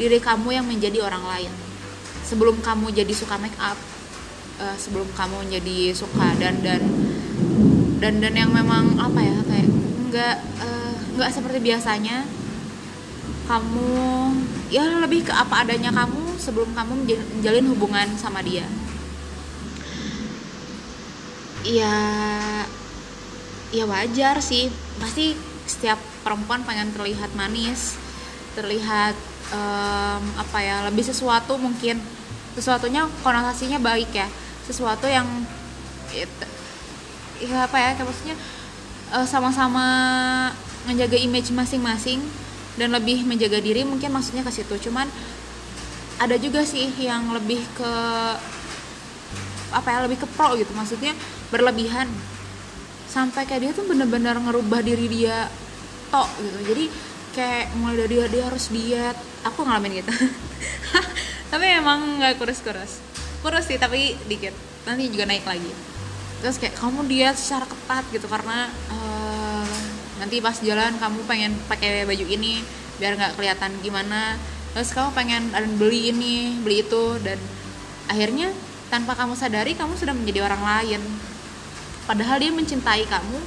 diri 0.00 0.18
kamu 0.18 0.48
yang 0.60 0.66
menjadi 0.66 1.04
orang 1.04 1.24
lain. 1.24 1.52
Sebelum 2.24 2.60
kamu 2.60 2.92
jadi 2.92 3.12
suka 3.12 3.36
make 3.40 3.56
up 3.60 3.76
uh, 4.60 4.76
sebelum 4.76 5.08
kamu 5.14 5.48
jadi 5.48 5.94
suka 5.94 6.34
dan 6.36 6.60
dan 6.60 6.82
dan 7.98 8.20
dan 8.22 8.34
yang 8.34 8.50
memang 8.52 8.98
apa 9.00 9.20
ya 9.22 9.36
kayak 9.46 9.68
nggak 10.08 10.36
uh, 10.62 10.94
nggak 11.18 11.30
seperti 11.32 11.58
biasanya 11.62 12.22
kamu 13.48 13.88
ya 14.68 15.00
lebih 15.00 15.24
ke 15.24 15.32
apa 15.32 15.64
adanya 15.64 15.88
kamu 15.88 16.36
sebelum 16.36 16.68
kamu 16.76 17.08
menjalin 17.08 17.66
hubungan 17.72 18.08
sama 18.20 18.44
dia. 18.44 18.68
Ya 21.64 21.96
ya 23.72 23.84
wajar 23.88 24.38
sih. 24.44 24.68
Pasti 25.00 25.32
setiap 25.64 25.96
perempuan 26.28 26.60
pengen 26.68 26.92
terlihat 26.92 27.32
manis 27.32 27.96
terlihat 28.52 29.16
um, 29.54 30.22
apa 30.36 30.58
ya 30.60 30.76
lebih 30.90 31.06
sesuatu 31.06 31.54
mungkin. 31.56 32.02
Sesuatunya 32.58 33.06
konotasinya 33.22 33.78
baik 33.78 34.10
ya. 34.10 34.26
Sesuatu 34.66 35.06
yang 35.06 35.24
ya 37.38 37.56
apa 37.64 37.76
ya 37.78 37.94
maksudnya 38.02 38.34
uh, 39.14 39.22
sama-sama 39.22 39.86
menjaga 40.90 41.14
image 41.14 41.54
masing-masing 41.54 42.18
dan 42.74 42.90
lebih 42.90 43.22
menjaga 43.22 43.62
diri 43.62 43.86
mungkin 43.86 44.10
maksudnya 44.10 44.42
ke 44.42 44.50
situ. 44.50 44.90
Cuman 44.90 45.06
ada 46.18 46.34
juga 46.34 46.66
sih 46.66 46.90
yang 46.98 47.30
lebih 47.30 47.62
ke 47.78 47.92
apa 49.70 49.86
ya 49.86 49.98
lebih 50.02 50.18
ke 50.18 50.26
pro 50.34 50.58
gitu. 50.58 50.74
Maksudnya 50.74 51.14
berlebihan. 51.54 52.10
Sampai 53.08 53.48
kayak 53.48 53.60
dia 53.64 53.72
tuh 53.72 53.88
bener-bener 53.88 54.36
ngerubah 54.36 54.84
diri 54.84 55.08
dia 55.08 55.48
tok 56.08 56.28
gitu. 56.42 56.58
Jadi 56.74 56.84
kayak 57.36 57.64
mulai 57.78 57.96
dari 58.04 58.10
dia 58.18 58.26
dia 58.26 58.42
harus 58.48 58.64
diet. 58.72 59.16
Aku 59.46 59.62
ngalamin 59.62 60.02
gitu. 60.02 60.12
Tapi 61.52 61.64
emang 61.78 62.20
nggak 62.20 62.36
kurus-kurus. 62.36 63.00
Kurus 63.40 63.64
sih 63.70 63.78
tapi 63.80 64.18
dikit. 64.28 64.52
Nanti 64.84 65.08
juga 65.08 65.24
naik 65.24 65.46
lagi. 65.46 65.72
Terus 66.44 66.60
kayak 66.60 66.76
kamu 66.76 67.06
diet 67.08 67.36
secara 67.38 67.64
ketat 67.64 68.04
gitu. 68.12 68.26
Karena 68.28 68.68
uh, 68.92 69.76
nanti 70.20 70.42
pas 70.44 70.58
jalan 70.60 70.98
kamu 71.00 71.24
pengen 71.24 71.52
pakai 71.70 72.04
baju 72.04 72.26
ini 72.28 72.60
biar 73.00 73.16
nggak 73.16 73.38
kelihatan 73.38 73.72
gimana. 73.80 74.36
Terus 74.76 74.92
kamu 74.92 75.14
pengen 75.16 75.42
beli 75.80 76.12
ini 76.12 76.60
beli 76.60 76.84
itu. 76.84 77.16
Dan 77.24 77.40
akhirnya 78.10 78.52
tanpa 78.92 79.16
kamu 79.16 79.32
sadari 79.38 79.72
kamu 79.72 79.96
sudah 79.96 80.12
menjadi 80.12 80.44
orang 80.44 80.60
lain. 80.60 81.00
Padahal 82.04 82.40
dia 82.40 82.52
mencintai 82.52 83.08
kamu 83.08 83.38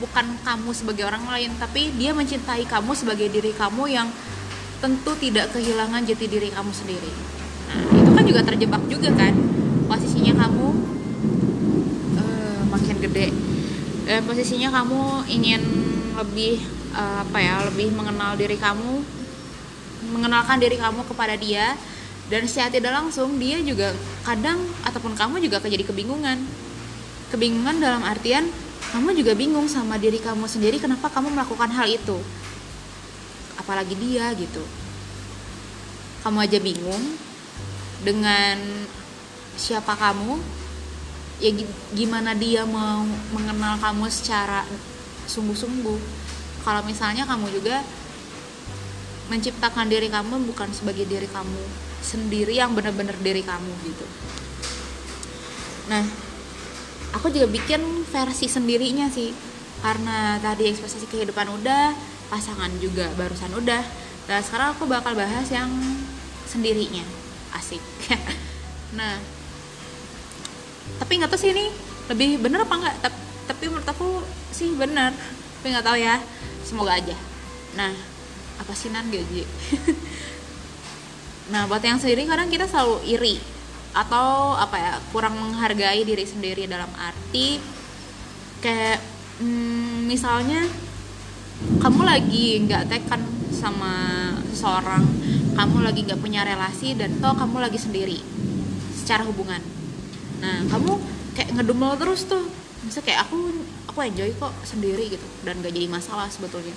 bukan 0.00 0.26
kamu 0.40 0.70
sebagai 0.72 1.04
orang 1.04 1.22
lain 1.28 1.52
tapi 1.60 1.92
dia 2.00 2.16
mencintai 2.16 2.64
kamu 2.64 2.96
sebagai 2.96 3.28
diri 3.28 3.52
kamu 3.52 3.84
yang 3.92 4.08
tentu 4.80 5.12
tidak 5.20 5.52
kehilangan 5.52 6.02
jati 6.08 6.24
diri 6.24 6.48
kamu 6.48 6.72
sendiri. 6.72 7.12
Nah 7.70 7.84
itu 8.00 8.10
kan 8.16 8.24
juga 8.24 8.40
terjebak 8.42 8.82
juga 8.88 9.12
kan 9.12 9.36
posisinya 9.86 10.34
kamu 10.40 10.66
uh, 12.16 12.62
makin 12.72 12.96
gede. 13.04 13.28
Dan 14.08 14.24
posisinya 14.24 14.72
kamu 14.72 15.28
ingin 15.28 15.62
lebih 16.16 16.64
uh, 16.96 17.22
apa 17.22 17.38
ya 17.38 17.54
lebih 17.68 17.92
mengenal 17.92 18.34
diri 18.34 18.56
kamu 18.56 19.04
mengenalkan 20.16 20.56
diri 20.58 20.80
kamu 20.80 21.04
kepada 21.04 21.36
dia. 21.36 21.76
Dan 22.30 22.46
secara 22.46 22.70
tidak 22.70 22.94
langsung 22.94 23.42
dia 23.42 23.58
juga 23.58 23.90
kadang 24.22 24.62
ataupun 24.86 25.12
kamu 25.18 25.44
juga 25.44 25.60
jadi 25.60 25.82
kebingungan. 25.82 26.40
Kebingungan 27.34 27.82
dalam 27.82 28.02
artian 28.06 28.48
kamu 28.90 29.12
juga 29.12 29.32
bingung 29.36 29.68
sama 29.68 30.00
diri 30.00 30.16
kamu 30.18 30.48
sendiri 30.48 30.80
kenapa 30.80 31.12
kamu 31.12 31.30
melakukan 31.36 31.70
hal 31.70 31.86
itu. 31.86 32.16
Apalagi 33.60 33.94
dia 34.00 34.32
gitu. 34.34 34.64
Kamu 36.24 36.40
aja 36.40 36.58
bingung 36.58 37.04
dengan 38.00 38.56
siapa 39.60 39.92
kamu. 39.94 40.40
Ya 41.40 41.52
gimana 41.96 42.36
dia 42.36 42.64
mau 42.68 43.04
mengenal 43.32 43.80
kamu 43.80 44.08
secara 44.08 44.64
sungguh-sungguh. 45.28 46.00
Kalau 46.60 46.82
misalnya 46.84 47.24
kamu 47.24 47.48
juga 47.52 47.80
menciptakan 49.30 49.86
diri 49.86 50.10
kamu 50.10 50.42
bukan 50.50 50.68
sebagai 50.74 51.06
diri 51.06 51.30
kamu 51.30 51.62
sendiri 52.02 52.58
yang 52.58 52.74
benar-benar 52.74 53.14
diri 53.22 53.40
kamu 53.46 53.72
gitu. 53.86 54.06
Nah 55.86 56.29
aku 57.20 57.28
juga 57.28 57.52
bikin 57.52 58.08
versi 58.08 58.48
sendirinya 58.48 59.12
sih. 59.12 59.36
Karena 59.84 60.40
tadi 60.40 60.72
ekspektasi 60.72 61.08
kehidupan 61.08 61.52
udah 61.60 61.92
pasangan 62.32 62.72
juga 62.80 63.12
barusan 63.20 63.52
udah. 63.60 63.84
Nah 64.28 64.40
sekarang 64.40 64.72
aku 64.72 64.88
bakal 64.88 65.12
bahas 65.12 65.44
yang 65.52 65.68
sendirinya. 66.48 67.04
Asik. 67.52 67.84
Nah 68.90 69.22
tapi 70.98 71.22
nggak 71.22 71.30
tahu 71.30 71.38
sih 71.38 71.54
ini 71.54 71.70
lebih 72.10 72.42
bener 72.42 72.66
apa 72.66 72.74
enggak 72.74 72.94
tapi, 72.98 73.18
tapi 73.46 73.64
menurut 73.70 73.86
aku 73.86 74.08
sih 74.50 74.74
bener. 74.74 75.14
Tapi 75.14 75.66
nggak 75.70 75.86
tahu 75.86 75.94
ya. 75.94 76.18
Semoga 76.66 76.98
aja. 76.98 77.14
Nah 77.78 77.94
apa 78.60 78.76
sih 78.76 78.92
nan 78.92 79.08
gaji 79.08 79.48
nah 81.52 81.64
buat 81.64 81.80
yang 81.80 81.96
sendiri 81.96 82.28
kadang 82.28 82.52
kita 82.52 82.68
selalu 82.68 83.00
iri 83.08 83.40
atau 83.90 84.54
apa 84.54 84.76
ya 84.78 84.92
kurang 85.10 85.34
menghargai 85.34 86.06
diri 86.06 86.22
sendiri 86.22 86.70
dalam 86.70 86.88
arti 86.94 87.58
kayak 88.62 89.02
hmm, 89.42 90.06
misalnya 90.06 90.62
kamu 91.82 92.00
lagi 92.06 92.62
nggak 92.64 92.86
tekan 92.86 93.22
sama 93.50 93.92
seseorang 94.54 95.04
kamu 95.58 95.76
lagi 95.84 96.00
nggak 96.06 96.20
punya 96.22 96.46
relasi 96.46 96.96
dan 96.96 97.20
toh 97.20 97.34
kamu 97.36 97.60
lagi 97.60 97.76
sendiri 97.76 98.18
secara 98.96 99.26
hubungan. 99.26 99.60
Nah 100.40 100.64
kamu 100.70 100.92
kayak 101.36 101.50
ngedumel 101.58 101.98
terus 101.98 102.24
tuh. 102.24 102.46
Misal 102.80 103.04
kayak 103.04 103.28
aku 103.28 103.60
aku 103.90 103.98
enjoy 104.06 104.30
kok 104.40 104.54
sendiri 104.64 105.12
gitu 105.12 105.26
dan 105.44 105.60
gak 105.60 105.74
jadi 105.74 105.90
masalah 105.90 106.32
sebetulnya. 106.32 106.72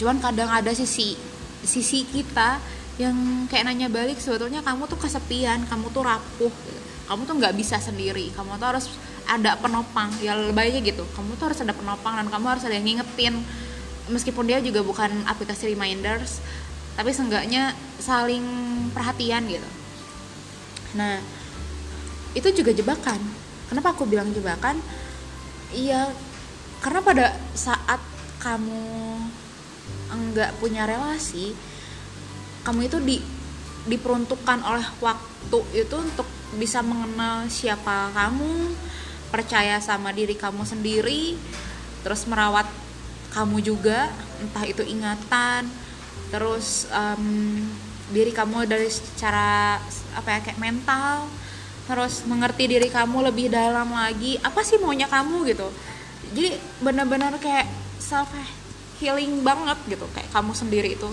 Cuman 0.00 0.18
kadang 0.18 0.50
ada 0.50 0.74
sisi 0.74 1.14
sisi 1.62 2.02
kita 2.08 2.58
yang 3.00 3.48
kayak 3.48 3.64
nanya 3.68 3.88
balik 3.88 4.20
sebetulnya 4.20 4.60
kamu 4.60 4.84
tuh 4.84 5.00
kesepian 5.00 5.64
kamu 5.64 5.88
tuh 5.96 6.04
rapuh 6.04 6.52
gitu. 6.52 6.80
kamu 7.08 7.24
tuh 7.24 7.34
nggak 7.40 7.54
bisa 7.56 7.80
sendiri 7.80 8.28
kamu 8.36 8.60
tuh 8.60 8.68
harus 8.68 8.86
ada 9.28 9.54
penopang 9.58 10.10
ya 10.18 10.34
lebaynya 10.34 10.82
gitu. 10.82 11.06
Kamu 11.14 11.38
tuh 11.38 11.52
harus 11.52 11.60
ada 11.62 11.74
penopang 11.74 12.18
dan 12.18 12.26
kamu 12.28 12.46
harus 12.56 12.64
ada 12.66 12.74
yang 12.74 12.86
ngingetin. 12.86 13.42
Meskipun 14.10 14.44
dia 14.50 14.58
juga 14.58 14.82
bukan 14.82 15.10
aplikasi 15.30 15.72
reminders 15.72 16.42
tapi 16.92 17.08
seenggaknya 17.14 17.72
saling 17.96 18.44
perhatian 18.92 19.46
gitu. 19.48 19.68
Nah 20.98 21.22
itu 22.36 22.48
juga 22.52 22.74
jebakan. 22.74 23.20
Kenapa 23.70 23.96
aku 23.96 24.04
bilang 24.04 24.28
jebakan? 24.34 24.76
Iya 25.72 26.12
karena 26.82 27.00
pada 27.00 27.26
saat 27.54 28.02
kamu 28.42 29.22
enggak 30.12 30.50
punya 30.58 30.84
relasi 30.84 31.54
kamu 32.62 32.90
itu 32.90 32.98
di 33.02 33.16
diperuntukkan 33.90 34.62
oleh 34.62 34.86
waktu 35.02 35.58
itu 35.74 35.96
untuk 35.98 36.28
bisa 36.54 36.84
mengenal 36.84 37.50
siapa 37.50 38.14
kamu 38.14 38.70
percaya 39.34 39.80
sama 39.82 40.14
diri 40.14 40.38
kamu 40.38 40.62
sendiri 40.62 41.34
terus 42.06 42.28
merawat 42.30 42.68
kamu 43.32 43.64
juga 43.64 44.12
entah 44.38 44.62
itu 44.68 44.84
ingatan 44.84 45.66
terus 46.30 46.86
um, 46.92 47.58
diri 48.12 48.30
kamu 48.30 48.68
dari 48.68 48.92
secara 48.92 49.80
apa 50.12 50.28
ya 50.28 50.40
kayak 50.44 50.60
mental 50.60 51.26
terus 51.88 52.22
mengerti 52.28 52.70
diri 52.70 52.86
kamu 52.86 53.32
lebih 53.32 53.50
dalam 53.50 53.90
lagi 53.90 54.38
apa 54.38 54.62
sih 54.62 54.78
maunya 54.78 55.10
kamu 55.10 55.50
gitu. 55.50 55.66
Jadi 56.32 56.54
benar-benar 56.78 57.34
kayak 57.42 57.66
self 57.98 58.30
healing 59.02 59.42
banget 59.42 59.76
gitu 59.90 60.06
kayak 60.14 60.30
kamu 60.30 60.52
sendiri 60.54 60.94
itu. 60.94 61.10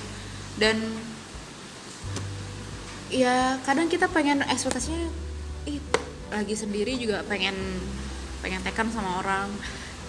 Dan 0.61 0.77
ya 3.09 3.57
kadang 3.65 3.89
kita 3.89 4.05
pengen 4.09 4.45
ekspektasinya 4.45 5.09
ih 5.65 5.81
lagi 6.29 6.53
sendiri 6.53 6.93
juga 7.01 7.25
pengen 7.25 7.57
pengen 8.45 8.61
tekan 8.61 8.93
sama 8.93 9.19
orang 9.19 9.49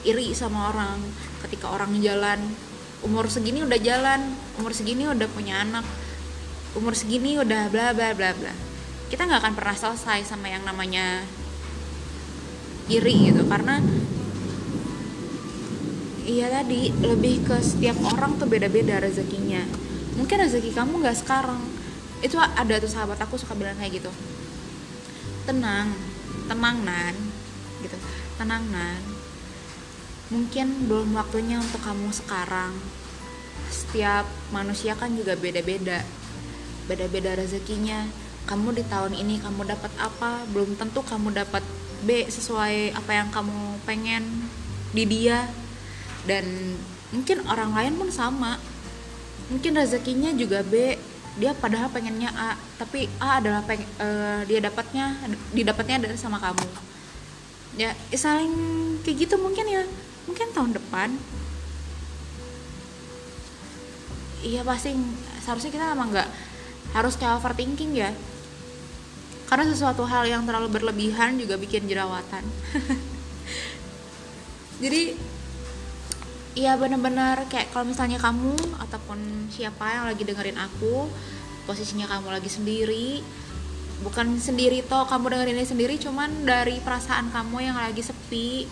iri 0.04 0.32
sama 0.36 0.72
orang. 0.72 1.00
Ketika 1.44 1.72
orang 1.72 1.96
jalan 2.04 2.40
umur 3.00 3.32
segini 3.32 3.64
udah 3.64 3.80
jalan 3.80 4.36
umur 4.60 4.76
segini 4.76 5.08
udah 5.08 5.24
punya 5.32 5.64
anak 5.64 5.88
umur 6.76 6.92
segini 6.92 7.40
udah 7.40 7.72
bla 7.72 7.96
bla 7.96 8.12
bla 8.12 8.36
bla. 8.36 8.52
Kita 9.08 9.26
nggak 9.26 9.40
akan 9.42 9.54
pernah 9.56 9.76
selesai 9.76 10.28
sama 10.28 10.52
yang 10.52 10.62
namanya 10.62 11.24
iri 12.92 13.32
gitu 13.32 13.48
karena 13.48 13.80
iya 16.28 16.46
tadi 16.52 16.94
lebih 17.00 17.48
ke 17.48 17.56
setiap 17.64 17.96
orang 18.12 18.36
tuh 18.36 18.46
beda-beda 18.46 19.00
rezekinya. 19.00 19.64
Mungkin 20.20 20.36
rezeki 20.36 20.76
kamu 20.76 21.00
nggak 21.00 21.18
sekarang 21.24 21.79
itu 22.20 22.36
ada 22.36 22.74
tuh 22.76 22.90
sahabat 22.90 23.16
aku 23.20 23.40
suka 23.40 23.56
bilang 23.56 23.76
kayak 23.80 24.00
gitu. 24.00 24.10
Tenang 25.48 25.92
tenang 26.50 26.82
nan 26.84 27.14
gitu. 27.80 27.96
Tenang 28.36 28.64
nan 28.68 29.20
mungkin 30.30 30.86
belum 30.86 31.12
waktunya 31.18 31.58
untuk 31.58 31.82
kamu 31.82 32.14
sekarang. 32.14 32.72
Setiap 33.68 34.24
manusia 34.54 34.94
kan 34.94 35.10
juga 35.12 35.34
beda-beda. 35.34 36.06
Beda-beda 36.86 37.34
rezekinya. 37.34 38.06
Kamu 38.46 38.72
di 38.74 38.86
tahun 38.86 39.14
ini 39.14 39.42
kamu 39.42 39.66
dapat 39.66 39.90
apa? 39.98 40.46
Belum 40.54 40.74
tentu 40.78 41.02
kamu 41.02 41.34
dapat 41.34 41.62
B 42.06 42.24
sesuai 42.30 42.96
apa 42.96 43.10
yang 43.12 43.28
kamu 43.34 43.82
pengen 43.84 44.46
di 44.94 45.04
dia. 45.04 45.50
Dan 46.24 46.78
mungkin 47.10 47.42
orang 47.50 47.74
lain 47.74 47.94
pun 47.98 48.08
sama. 48.14 48.56
Mungkin 49.50 49.74
rezekinya 49.74 50.30
juga 50.30 50.62
B 50.62 50.94
dia 51.38 51.54
padahal 51.54 51.86
pengennya 51.94 52.34
A 52.34 52.58
tapi 52.74 53.06
A 53.22 53.38
adalah 53.38 53.62
peng, 53.62 53.86
uh, 54.02 54.42
dia 54.48 54.58
dapatnya 54.58 55.14
didapatnya 55.54 56.02
dari 56.02 56.16
sama 56.18 56.42
kamu. 56.42 56.66
Ya 57.78 57.94
saling 58.10 58.50
kayak 59.06 59.28
gitu 59.28 59.38
mungkin 59.38 59.66
ya 59.70 59.86
mungkin 60.26 60.50
tahun 60.50 60.74
depan. 60.74 61.14
Iya 64.42 64.66
pasti. 64.66 64.96
Seharusnya 65.44 65.70
kita 65.70 65.94
emang 65.94 66.10
nggak 66.10 66.28
harus 66.96 67.14
kayak 67.14 67.38
overthinking 67.38 67.94
ya. 67.94 68.10
Karena 69.46 69.66
sesuatu 69.66 70.06
hal 70.06 70.26
yang 70.26 70.46
terlalu 70.46 70.70
berlebihan 70.70 71.38
juga 71.38 71.58
bikin 71.58 71.86
jerawatan. 71.86 72.42
Jadi 74.82 75.14
Iya 76.60 76.76
benar-benar. 76.76 77.48
Kayak 77.48 77.72
kalau 77.72 77.88
misalnya 77.88 78.20
kamu 78.20 78.52
ataupun 78.84 79.48
siapa 79.48 79.80
yang 79.88 80.04
lagi 80.12 80.28
dengerin 80.28 80.60
aku 80.60 81.08
posisinya 81.64 82.04
kamu 82.04 82.36
lagi 82.36 82.52
sendiri 82.52 83.24
bukan 84.00 84.40
sendiri 84.40 84.80
toh 84.84 85.04
kamu 85.04 85.28
dengerin 85.28 85.60
ini 85.60 85.68
sendiri 85.68 85.94
cuman 86.00 86.48
dari 86.48 86.80
perasaan 86.84 87.32
kamu 87.32 87.56
yang 87.64 87.76
lagi 87.80 88.04
sepi. 88.04 88.68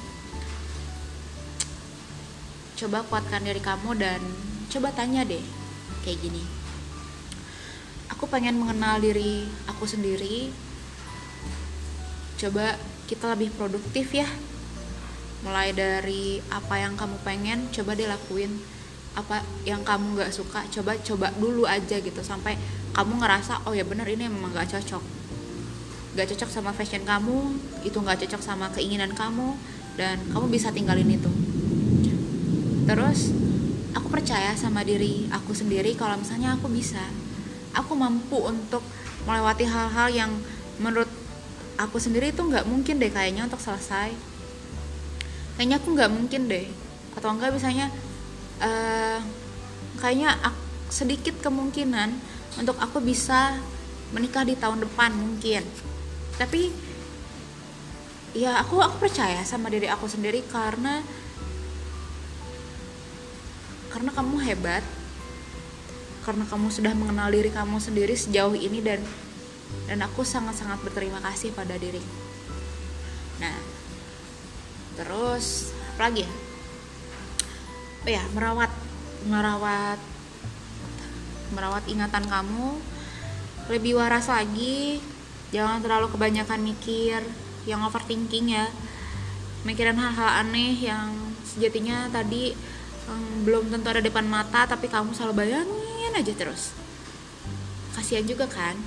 Coba 2.77 3.09
kuatkan 3.09 3.41
diri 3.41 3.61
kamu 3.65 3.97
dan 3.97 4.21
coba 4.69 4.93
tanya 4.93 5.25
deh 5.25 5.41
kayak 6.05 6.21
gini. 6.21 6.45
Aku 8.13 8.29
pengen 8.29 8.61
mengenal 8.61 9.01
diri 9.01 9.49
aku 9.65 9.89
sendiri. 9.89 10.53
Coba 12.37 12.77
kita 13.09 13.33
lebih 13.33 13.49
produktif 13.57 14.13
ya 14.13 14.29
mulai 15.47 15.71
dari 15.71 16.43
apa 16.51 16.75
yang 16.83 16.99
kamu 16.99 17.17
pengen 17.23 17.71
coba 17.71 17.95
dilakuin. 17.95 18.53
Apa 19.15 19.43
yang 19.67 19.83
kamu 19.83 20.19
nggak 20.19 20.31
suka 20.31 20.63
coba 20.71 20.99
coba 21.03 21.31
dulu 21.39 21.67
aja 21.67 21.99
gitu. 21.99 22.21
Sampai 22.23 22.59
kamu 22.95 23.23
ngerasa 23.23 23.67
oh 23.67 23.75
ya 23.75 23.87
bener 23.87 24.07
ini 24.11 24.27
memang 24.27 24.51
nggak 24.55 24.79
cocok. 24.79 25.03
Nggak 26.19 26.27
cocok 26.35 26.51
sama 26.51 26.71
fashion 26.75 27.07
kamu 27.07 27.59
itu 27.87 27.99
nggak 27.99 28.27
cocok 28.27 28.43
sama 28.43 28.67
keinginan 28.75 29.15
kamu 29.15 29.55
dan 29.95 30.19
kamu 30.35 30.47
bisa 30.51 30.75
tinggalin 30.75 31.07
itu. 31.07 31.31
Terus 32.89 33.31
aku 33.95 34.09
percaya 34.11 34.55
sama 34.59 34.83
diri 34.83 35.29
aku 35.31 35.55
sendiri 35.55 35.95
kalau 35.95 36.19
misalnya 36.19 36.59
aku 36.59 36.67
bisa. 36.71 37.03
Aku 37.77 37.95
mampu 37.95 38.43
untuk 38.43 38.83
melewati 39.29 39.69
hal-hal 39.69 40.09
yang 40.11 40.31
menurut 40.83 41.11
aku 41.79 42.03
sendiri 42.03 42.35
itu 42.35 42.43
nggak 42.43 42.67
mungkin 42.67 42.99
deh 42.99 43.13
kayaknya 43.13 43.47
untuk 43.47 43.63
selesai 43.63 44.38
kayaknya 45.59 45.83
aku 45.83 45.89
nggak 45.99 46.15
mungkin 46.15 46.47
deh. 46.47 46.71
Atau 47.19 47.35
enggak 47.35 47.51
misalnya 47.51 47.91
uh, 48.63 49.19
kayaknya 49.99 50.39
aku, 50.39 50.61
sedikit 50.87 51.35
kemungkinan 51.43 52.15
untuk 52.63 52.79
aku 52.79 53.03
bisa 53.03 53.59
menikah 54.15 54.47
di 54.47 54.55
tahun 54.55 54.87
depan 54.87 55.11
mungkin. 55.19 55.67
Tapi 56.39 56.71
ya 58.39 58.63
aku 58.63 58.79
aku 58.79 59.11
percaya 59.11 59.43
sama 59.43 59.67
diri 59.67 59.91
aku 59.91 60.07
sendiri 60.07 60.47
karena 60.47 61.03
karena 63.91 64.15
kamu 64.15 64.37
hebat 64.47 64.85
karena 66.23 66.45
kamu 66.45 66.69
sudah 66.69 66.93
mengenal 66.93 67.33
diri 67.33 67.51
kamu 67.51 67.81
sendiri 67.83 68.15
sejauh 68.15 68.53
ini 68.53 68.85
dan 68.85 69.01
dan 69.89 69.99
aku 70.05 70.23
sangat-sangat 70.23 70.79
berterima 70.85 71.19
kasih 71.25 71.51
pada 71.57 71.75
diri. 71.81 72.01
Nah 73.41 73.78
terus 74.99 75.71
apa 75.95 76.11
lagi 76.11 76.27
ya? 76.27 76.31
Oh 78.03 78.11
ya 78.11 78.25
merawat 78.35 78.71
merawat 79.31 80.01
merawat 81.55 81.85
ingatan 81.87 82.27
kamu. 82.27 82.83
Lebih 83.71 84.01
waras 84.01 84.27
lagi 84.27 84.99
jangan 85.55 85.79
terlalu 85.81 86.11
kebanyakan 86.11 86.61
mikir 86.67 87.23
yang 87.65 87.87
overthinking 87.87 88.59
ya. 88.59 88.67
Mikirin 89.63 89.99
hal-hal 89.99 90.47
aneh 90.47 90.75
yang 90.79 91.15
sejatinya 91.47 92.11
tadi 92.11 92.55
um, 93.07 93.43
belum 93.47 93.71
tentu 93.71 93.91
ada 93.91 94.03
depan 94.03 94.27
mata 94.27 94.67
tapi 94.67 94.91
kamu 94.91 95.15
selalu 95.15 95.47
bayangin 95.47 96.13
aja 96.15 96.33
terus. 96.35 96.75
Kasihan 97.95 98.27
juga 98.27 98.47
kan? 98.47 98.79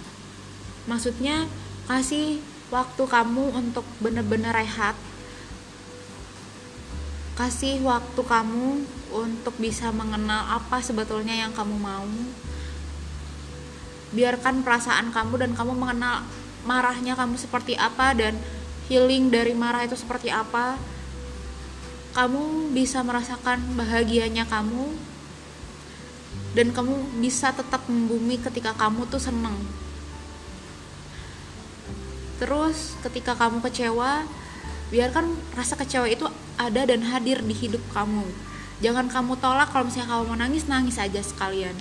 Maksudnya 0.88 1.45
kasih 1.86 2.39
waktu 2.71 3.04
kamu 3.04 3.52
untuk 3.52 3.84
bener-bener 4.00 4.56
rehat 4.56 4.95
kasih 7.42 7.82
waktu 7.82 8.22
kamu 8.22 8.86
untuk 9.10 9.58
bisa 9.58 9.90
mengenal 9.90 10.62
apa 10.62 10.78
sebetulnya 10.78 11.34
yang 11.34 11.50
kamu 11.50 11.74
mau. 11.74 12.06
Biarkan 14.14 14.62
perasaan 14.62 15.10
kamu 15.10 15.42
dan 15.42 15.52
kamu 15.58 15.74
mengenal 15.74 16.22
marahnya 16.70 17.18
kamu 17.18 17.42
seperti 17.42 17.74
apa 17.74 18.14
dan 18.14 18.38
healing 18.86 19.34
dari 19.34 19.58
marah 19.58 19.90
itu 19.90 19.98
seperti 19.98 20.30
apa. 20.30 20.78
Kamu 22.14 22.70
bisa 22.78 23.02
merasakan 23.02 23.74
bahagianya 23.74 24.46
kamu 24.46 24.94
dan 26.54 26.70
kamu 26.78 26.94
bisa 27.26 27.58
tetap 27.58 27.90
membumi 27.90 28.38
ketika 28.38 28.78
kamu 28.78 29.10
tuh 29.10 29.18
seneng. 29.18 29.58
Terus 32.38 32.94
ketika 33.02 33.34
kamu 33.34 33.66
kecewa 33.66 34.30
biarkan 34.92 35.32
rasa 35.56 35.80
kecewa 35.80 36.06
itu 36.12 36.28
ada 36.60 36.84
dan 36.84 37.02
hadir 37.08 37.40
di 37.40 37.56
hidup 37.56 37.82
kamu. 37.96 38.28
Jangan 38.84 39.08
kamu 39.08 39.40
tolak 39.40 39.72
kalau 39.72 39.88
misalnya 39.88 40.12
kamu 40.12 40.24
mau 40.28 40.38
nangis 40.38 40.68
nangis 40.68 41.00
aja 41.00 41.24
sekalian. 41.24 41.74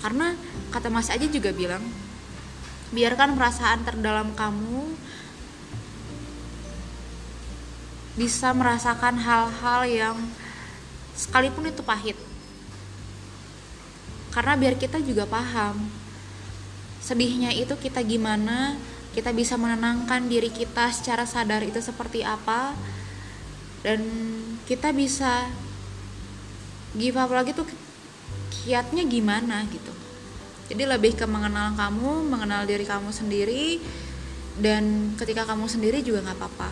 Karena 0.00 0.32
kata 0.72 0.88
Mas 0.88 1.12
aja 1.12 1.28
juga 1.28 1.52
bilang 1.52 1.84
biarkan 2.88 3.36
perasaan 3.36 3.84
terdalam 3.84 4.32
kamu 4.32 4.96
bisa 8.16 8.50
merasakan 8.56 9.20
hal-hal 9.20 9.80
yang 9.84 10.16
sekalipun 11.12 11.68
itu 11.68 11.84
pahit. 11.84 12.16
Karena 14.32 14.56
biar 14.56 14.74
kita 14.80 14.98
juga 15.04 15.28
paham 15.28 15.90
sedihnya 17.02 17.54
itu 17.56 17.72
kita 17.78 18.04
gimana 18.04 18.76
kita 19.18 19.34
bisa 19.34 19.58
menenangkan 19.58 20.30
diri 20.30 20.46
kita 20.46 20.94
secara 20.94 21.26
sadar 21.26 21.66
itu 21.66 21.82
seperti 21.82 22.22
apa. 22.22 22.78
Dan 23.82 23.98
kita 24.70 24.94
bisa 24.94 25.50
give 26.94 27.18
up 27.18 27.34
lagi 27.34 27.50
tuh 27.50 27.66
kiatnya 28.62 29.02
gimana 29.02 29.66
gitu. 29.74 29.90
Jadi 30.70 30.86
lebih 30.86 31.18
ke 31.18 31.26
mengenal 31.26 31.74
kamu 31.74 32.30
mengenal 32.30 32.62
diri 32.62 32.86
kamu 32.86 33.10
sendiri 33.10 33.82
dan 34.62 35.14
ketika 35.18 35.48
kamu 35.48 35.66
sendiri 35.66 35.98
juga 36.04 36.22
nggak 36.22 36.38
apa-apa. 36.38 36.70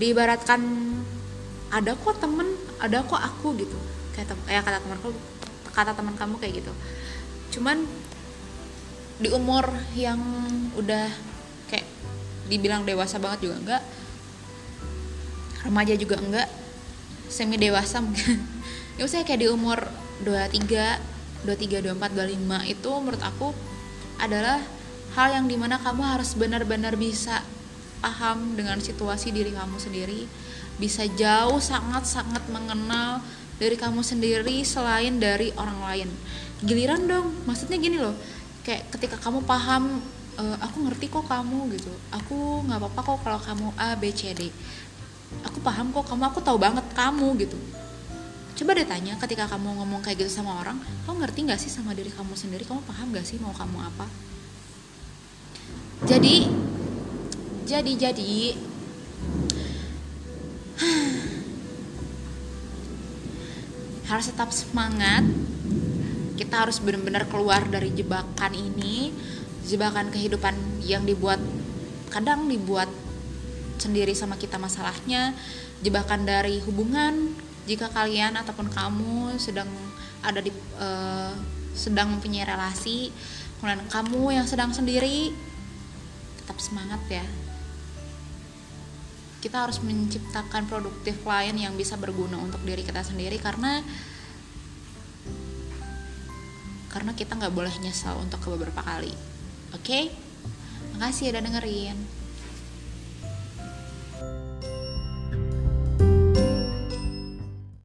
Diibaratkan 0.00 0.60
ada 1.68 1.92
kok 2.00 2.16
temen 2.16 2.48
ada 2.80 3.04
kok 3.04 3.20
aku 3.20 3.60
gitu. 3.60 3.76
Kayak 4.16 4.38
kayak 4.48 4.62
kata 4.64 4.78
temanku 4.80 5.08
kata 5.72 5.92
teman 5.92 6.14
kamu 6.16 6.34
kayak 6.40 6.64
gitu. 6.64 6.72
Cuman 7.58 7.84
di 9.20 9.28
umur 9.28 9.68
yang 9.98 10.20
udah 10.76 11.08
kayak 11.68 11.84
dibilang 12.48 12.84
dewasa 12.88 13.20
banget 13.20 13.48
juga 13.50 13.56
enggak. 13.60 13.82
Remaja 15.68 15.94
juga 15.96 16.16
enggak. 16.20 16.48
Semi 17.28 17.56
dewasa 17.56 18.00
mungkin. 18.00 18.40
Ya 19.00 19.08
saya 19.08 19.24
kayak 19.24 19.40
di 19.40 19.48
umur 19.48 19.88
23 20.20 21.48
23 21.48 21.96
24 21.96 22.12
25 22.12 22.76
itu 22.76 22.90
menurut 22.92 23.22
aku 23.24 23.56
adalah 24.20 24.60
hal 25.16 25.28
yang 25.32 25.48
di 25.48 25.56
mana 25.56 25.80
kamu 25.80 26.04
harus 26.04 26.36
benar-benar 26.36 27.00
bisa 27.00 27.40
paham 28.04 28.52
dengan 28.52 28.76
situasi 28.84 29.32
diri 29.32 29.56
kamu 29.56 29.80
sendiri. 29.80 30.28
Bisa 30.76 31.08
jauh 31.08 31.56
sangat-sangat 31.56 32.52
mengenal 32.52 33.24
dari 33.56 33.80
kamu 33.80 34.04
sendiri 34.04 34.60
selain 34.60 35.16
dari 35.16 35.56
orang 35.56 35.80
lain. 35.88 36.08
Giliran 36.60 37.08
dong 37.08 37.32
maksudnya 37.48 37.80
gini 37.80 37.96
loh 37.96 38.12
kayak 38.62 38.86
ketika 38.94 39.18
kamu 39.18 39.42
paham 39.42 39.98
e, 40.38 40.44
aku 40.62 40.86
ngerti 40.86 41.10
kok 41.10 41.26
kamu 41.26 41.66
gitu. 41.74 41.90
Aku 42.14 42.62
nggak 42.66 42.78
apa-apa 42.78 43.00
kok 43.02 43.18
kalau 43.26 43.40
kamu 43.42 43.66
A 43.78 43.98
B 43.98 44.14
C 44.14 44.34
D. 44.34 44.50
Aku 45.42 45.58
paham 45.60 45.90
kok 45.90 46.06
kamu 46.06 46.22
aku 46.30 46.40
tahu 46.40 46.58
banget 46.58 46.86
kamu 46.94 47.34
gitu. 47.42 47.58
Coba 48.52 48.78
deh 48.78 48.86
tanya 48.86 49.18
ketika 49.18 49.50
kamu 49.50 49.82
ngomong 49.82 50.04
kayak 50.04 50.22
gitu 50.22 50.30
sama 50.30 50.60
orang 50.60 50.78
kamu 51.08 51.26
ngerti 51.26 51.38
nggak 51.50 51.60
sih 51.60 51.72
sama 51.72 51.96
diri 51.96 52.10
kamu 52.14 52.38
sendiri? 52.38 52.62
Kamu 52.62 52.86
paham 52.86 53.10
nggak 53.10 53.26
sih 53.26 53.42
mau 53.42 53.50
kamu 53.50 53.78
apa? 53.82 54.06
Jadi 56.06 56.46
jadi 57.62 57.94
jadi 57.94 58.58
harus 64.10 64.26
tetap 64.28 64.52
semangat 64.52 65.24
kita 66.42 66.66
harus 66.66 66.82
benar-benar 66.82 67.30
keluar 67.30 67.62
dari 67.70 67.94
jebakan 67.94 68.50
ini. 68.50 69.14
Jebakan 69.62 70.10
kehidupan 70.10 70.82
yang 70.82 71.06
dibuat 71.06 71.38
kadang 72.10 72.50
dibuat 72.50 72.90
sendiri 73.78 74.10
sama 74.18 74.34
kita 74.34 74.58
masalahnya. 74.58 75.38
Jebakan 75.86 76.26
dari 76.26 76.58
hubungan 76.66 77.38
jika 77.70 77.86
kalian 77.94 78.34
ataupun 78.34 78.66
kamu 78.74 79.38
sedang 79.38 79.70
ada 80.22 80.42
di 80.42 80.50
uh, 80.82 81.30
sedang 81.78 82.18
mempunyai 82.18 82.44
relasi 82.44 83.14
kemudian 83.62 83.86
kamu 83.86 84.42
yang 84.42 84.46
sedang 84.46 84.74
sendiri 84.74 85.30
tetap 86.42 86.58
semangat 86.58 86.98
ya. 87.06 87.22
Kita 89.38 89.62
harus 89.66 89.78
menciptakan 89.78 90.66
produktif 90.66 91.22
lain 91.22 91.58
yang 91.58 91.78
bisa 91.78 91.94
berguna 91.94 92.42
untuk 92.42 92.58
diri 92.66 92.82
kita 92.82 93.06
sendiri 93.06 93.38
karena 93.38 93.82
karena 96.92 97.16
kita 97.16 97.34
nggak 97.40 97.56
boleh 97.56 97.72
nyesal 97.80 98.20
untuk 98.20 98.44
beberapa 98.52 98.84
kali 98.84 99.10
oke 99.72 99.82
okay? 99.82 100.12
makasih 100.94 101.32
udah 101.32 101.42
dengerin 101.42 102.21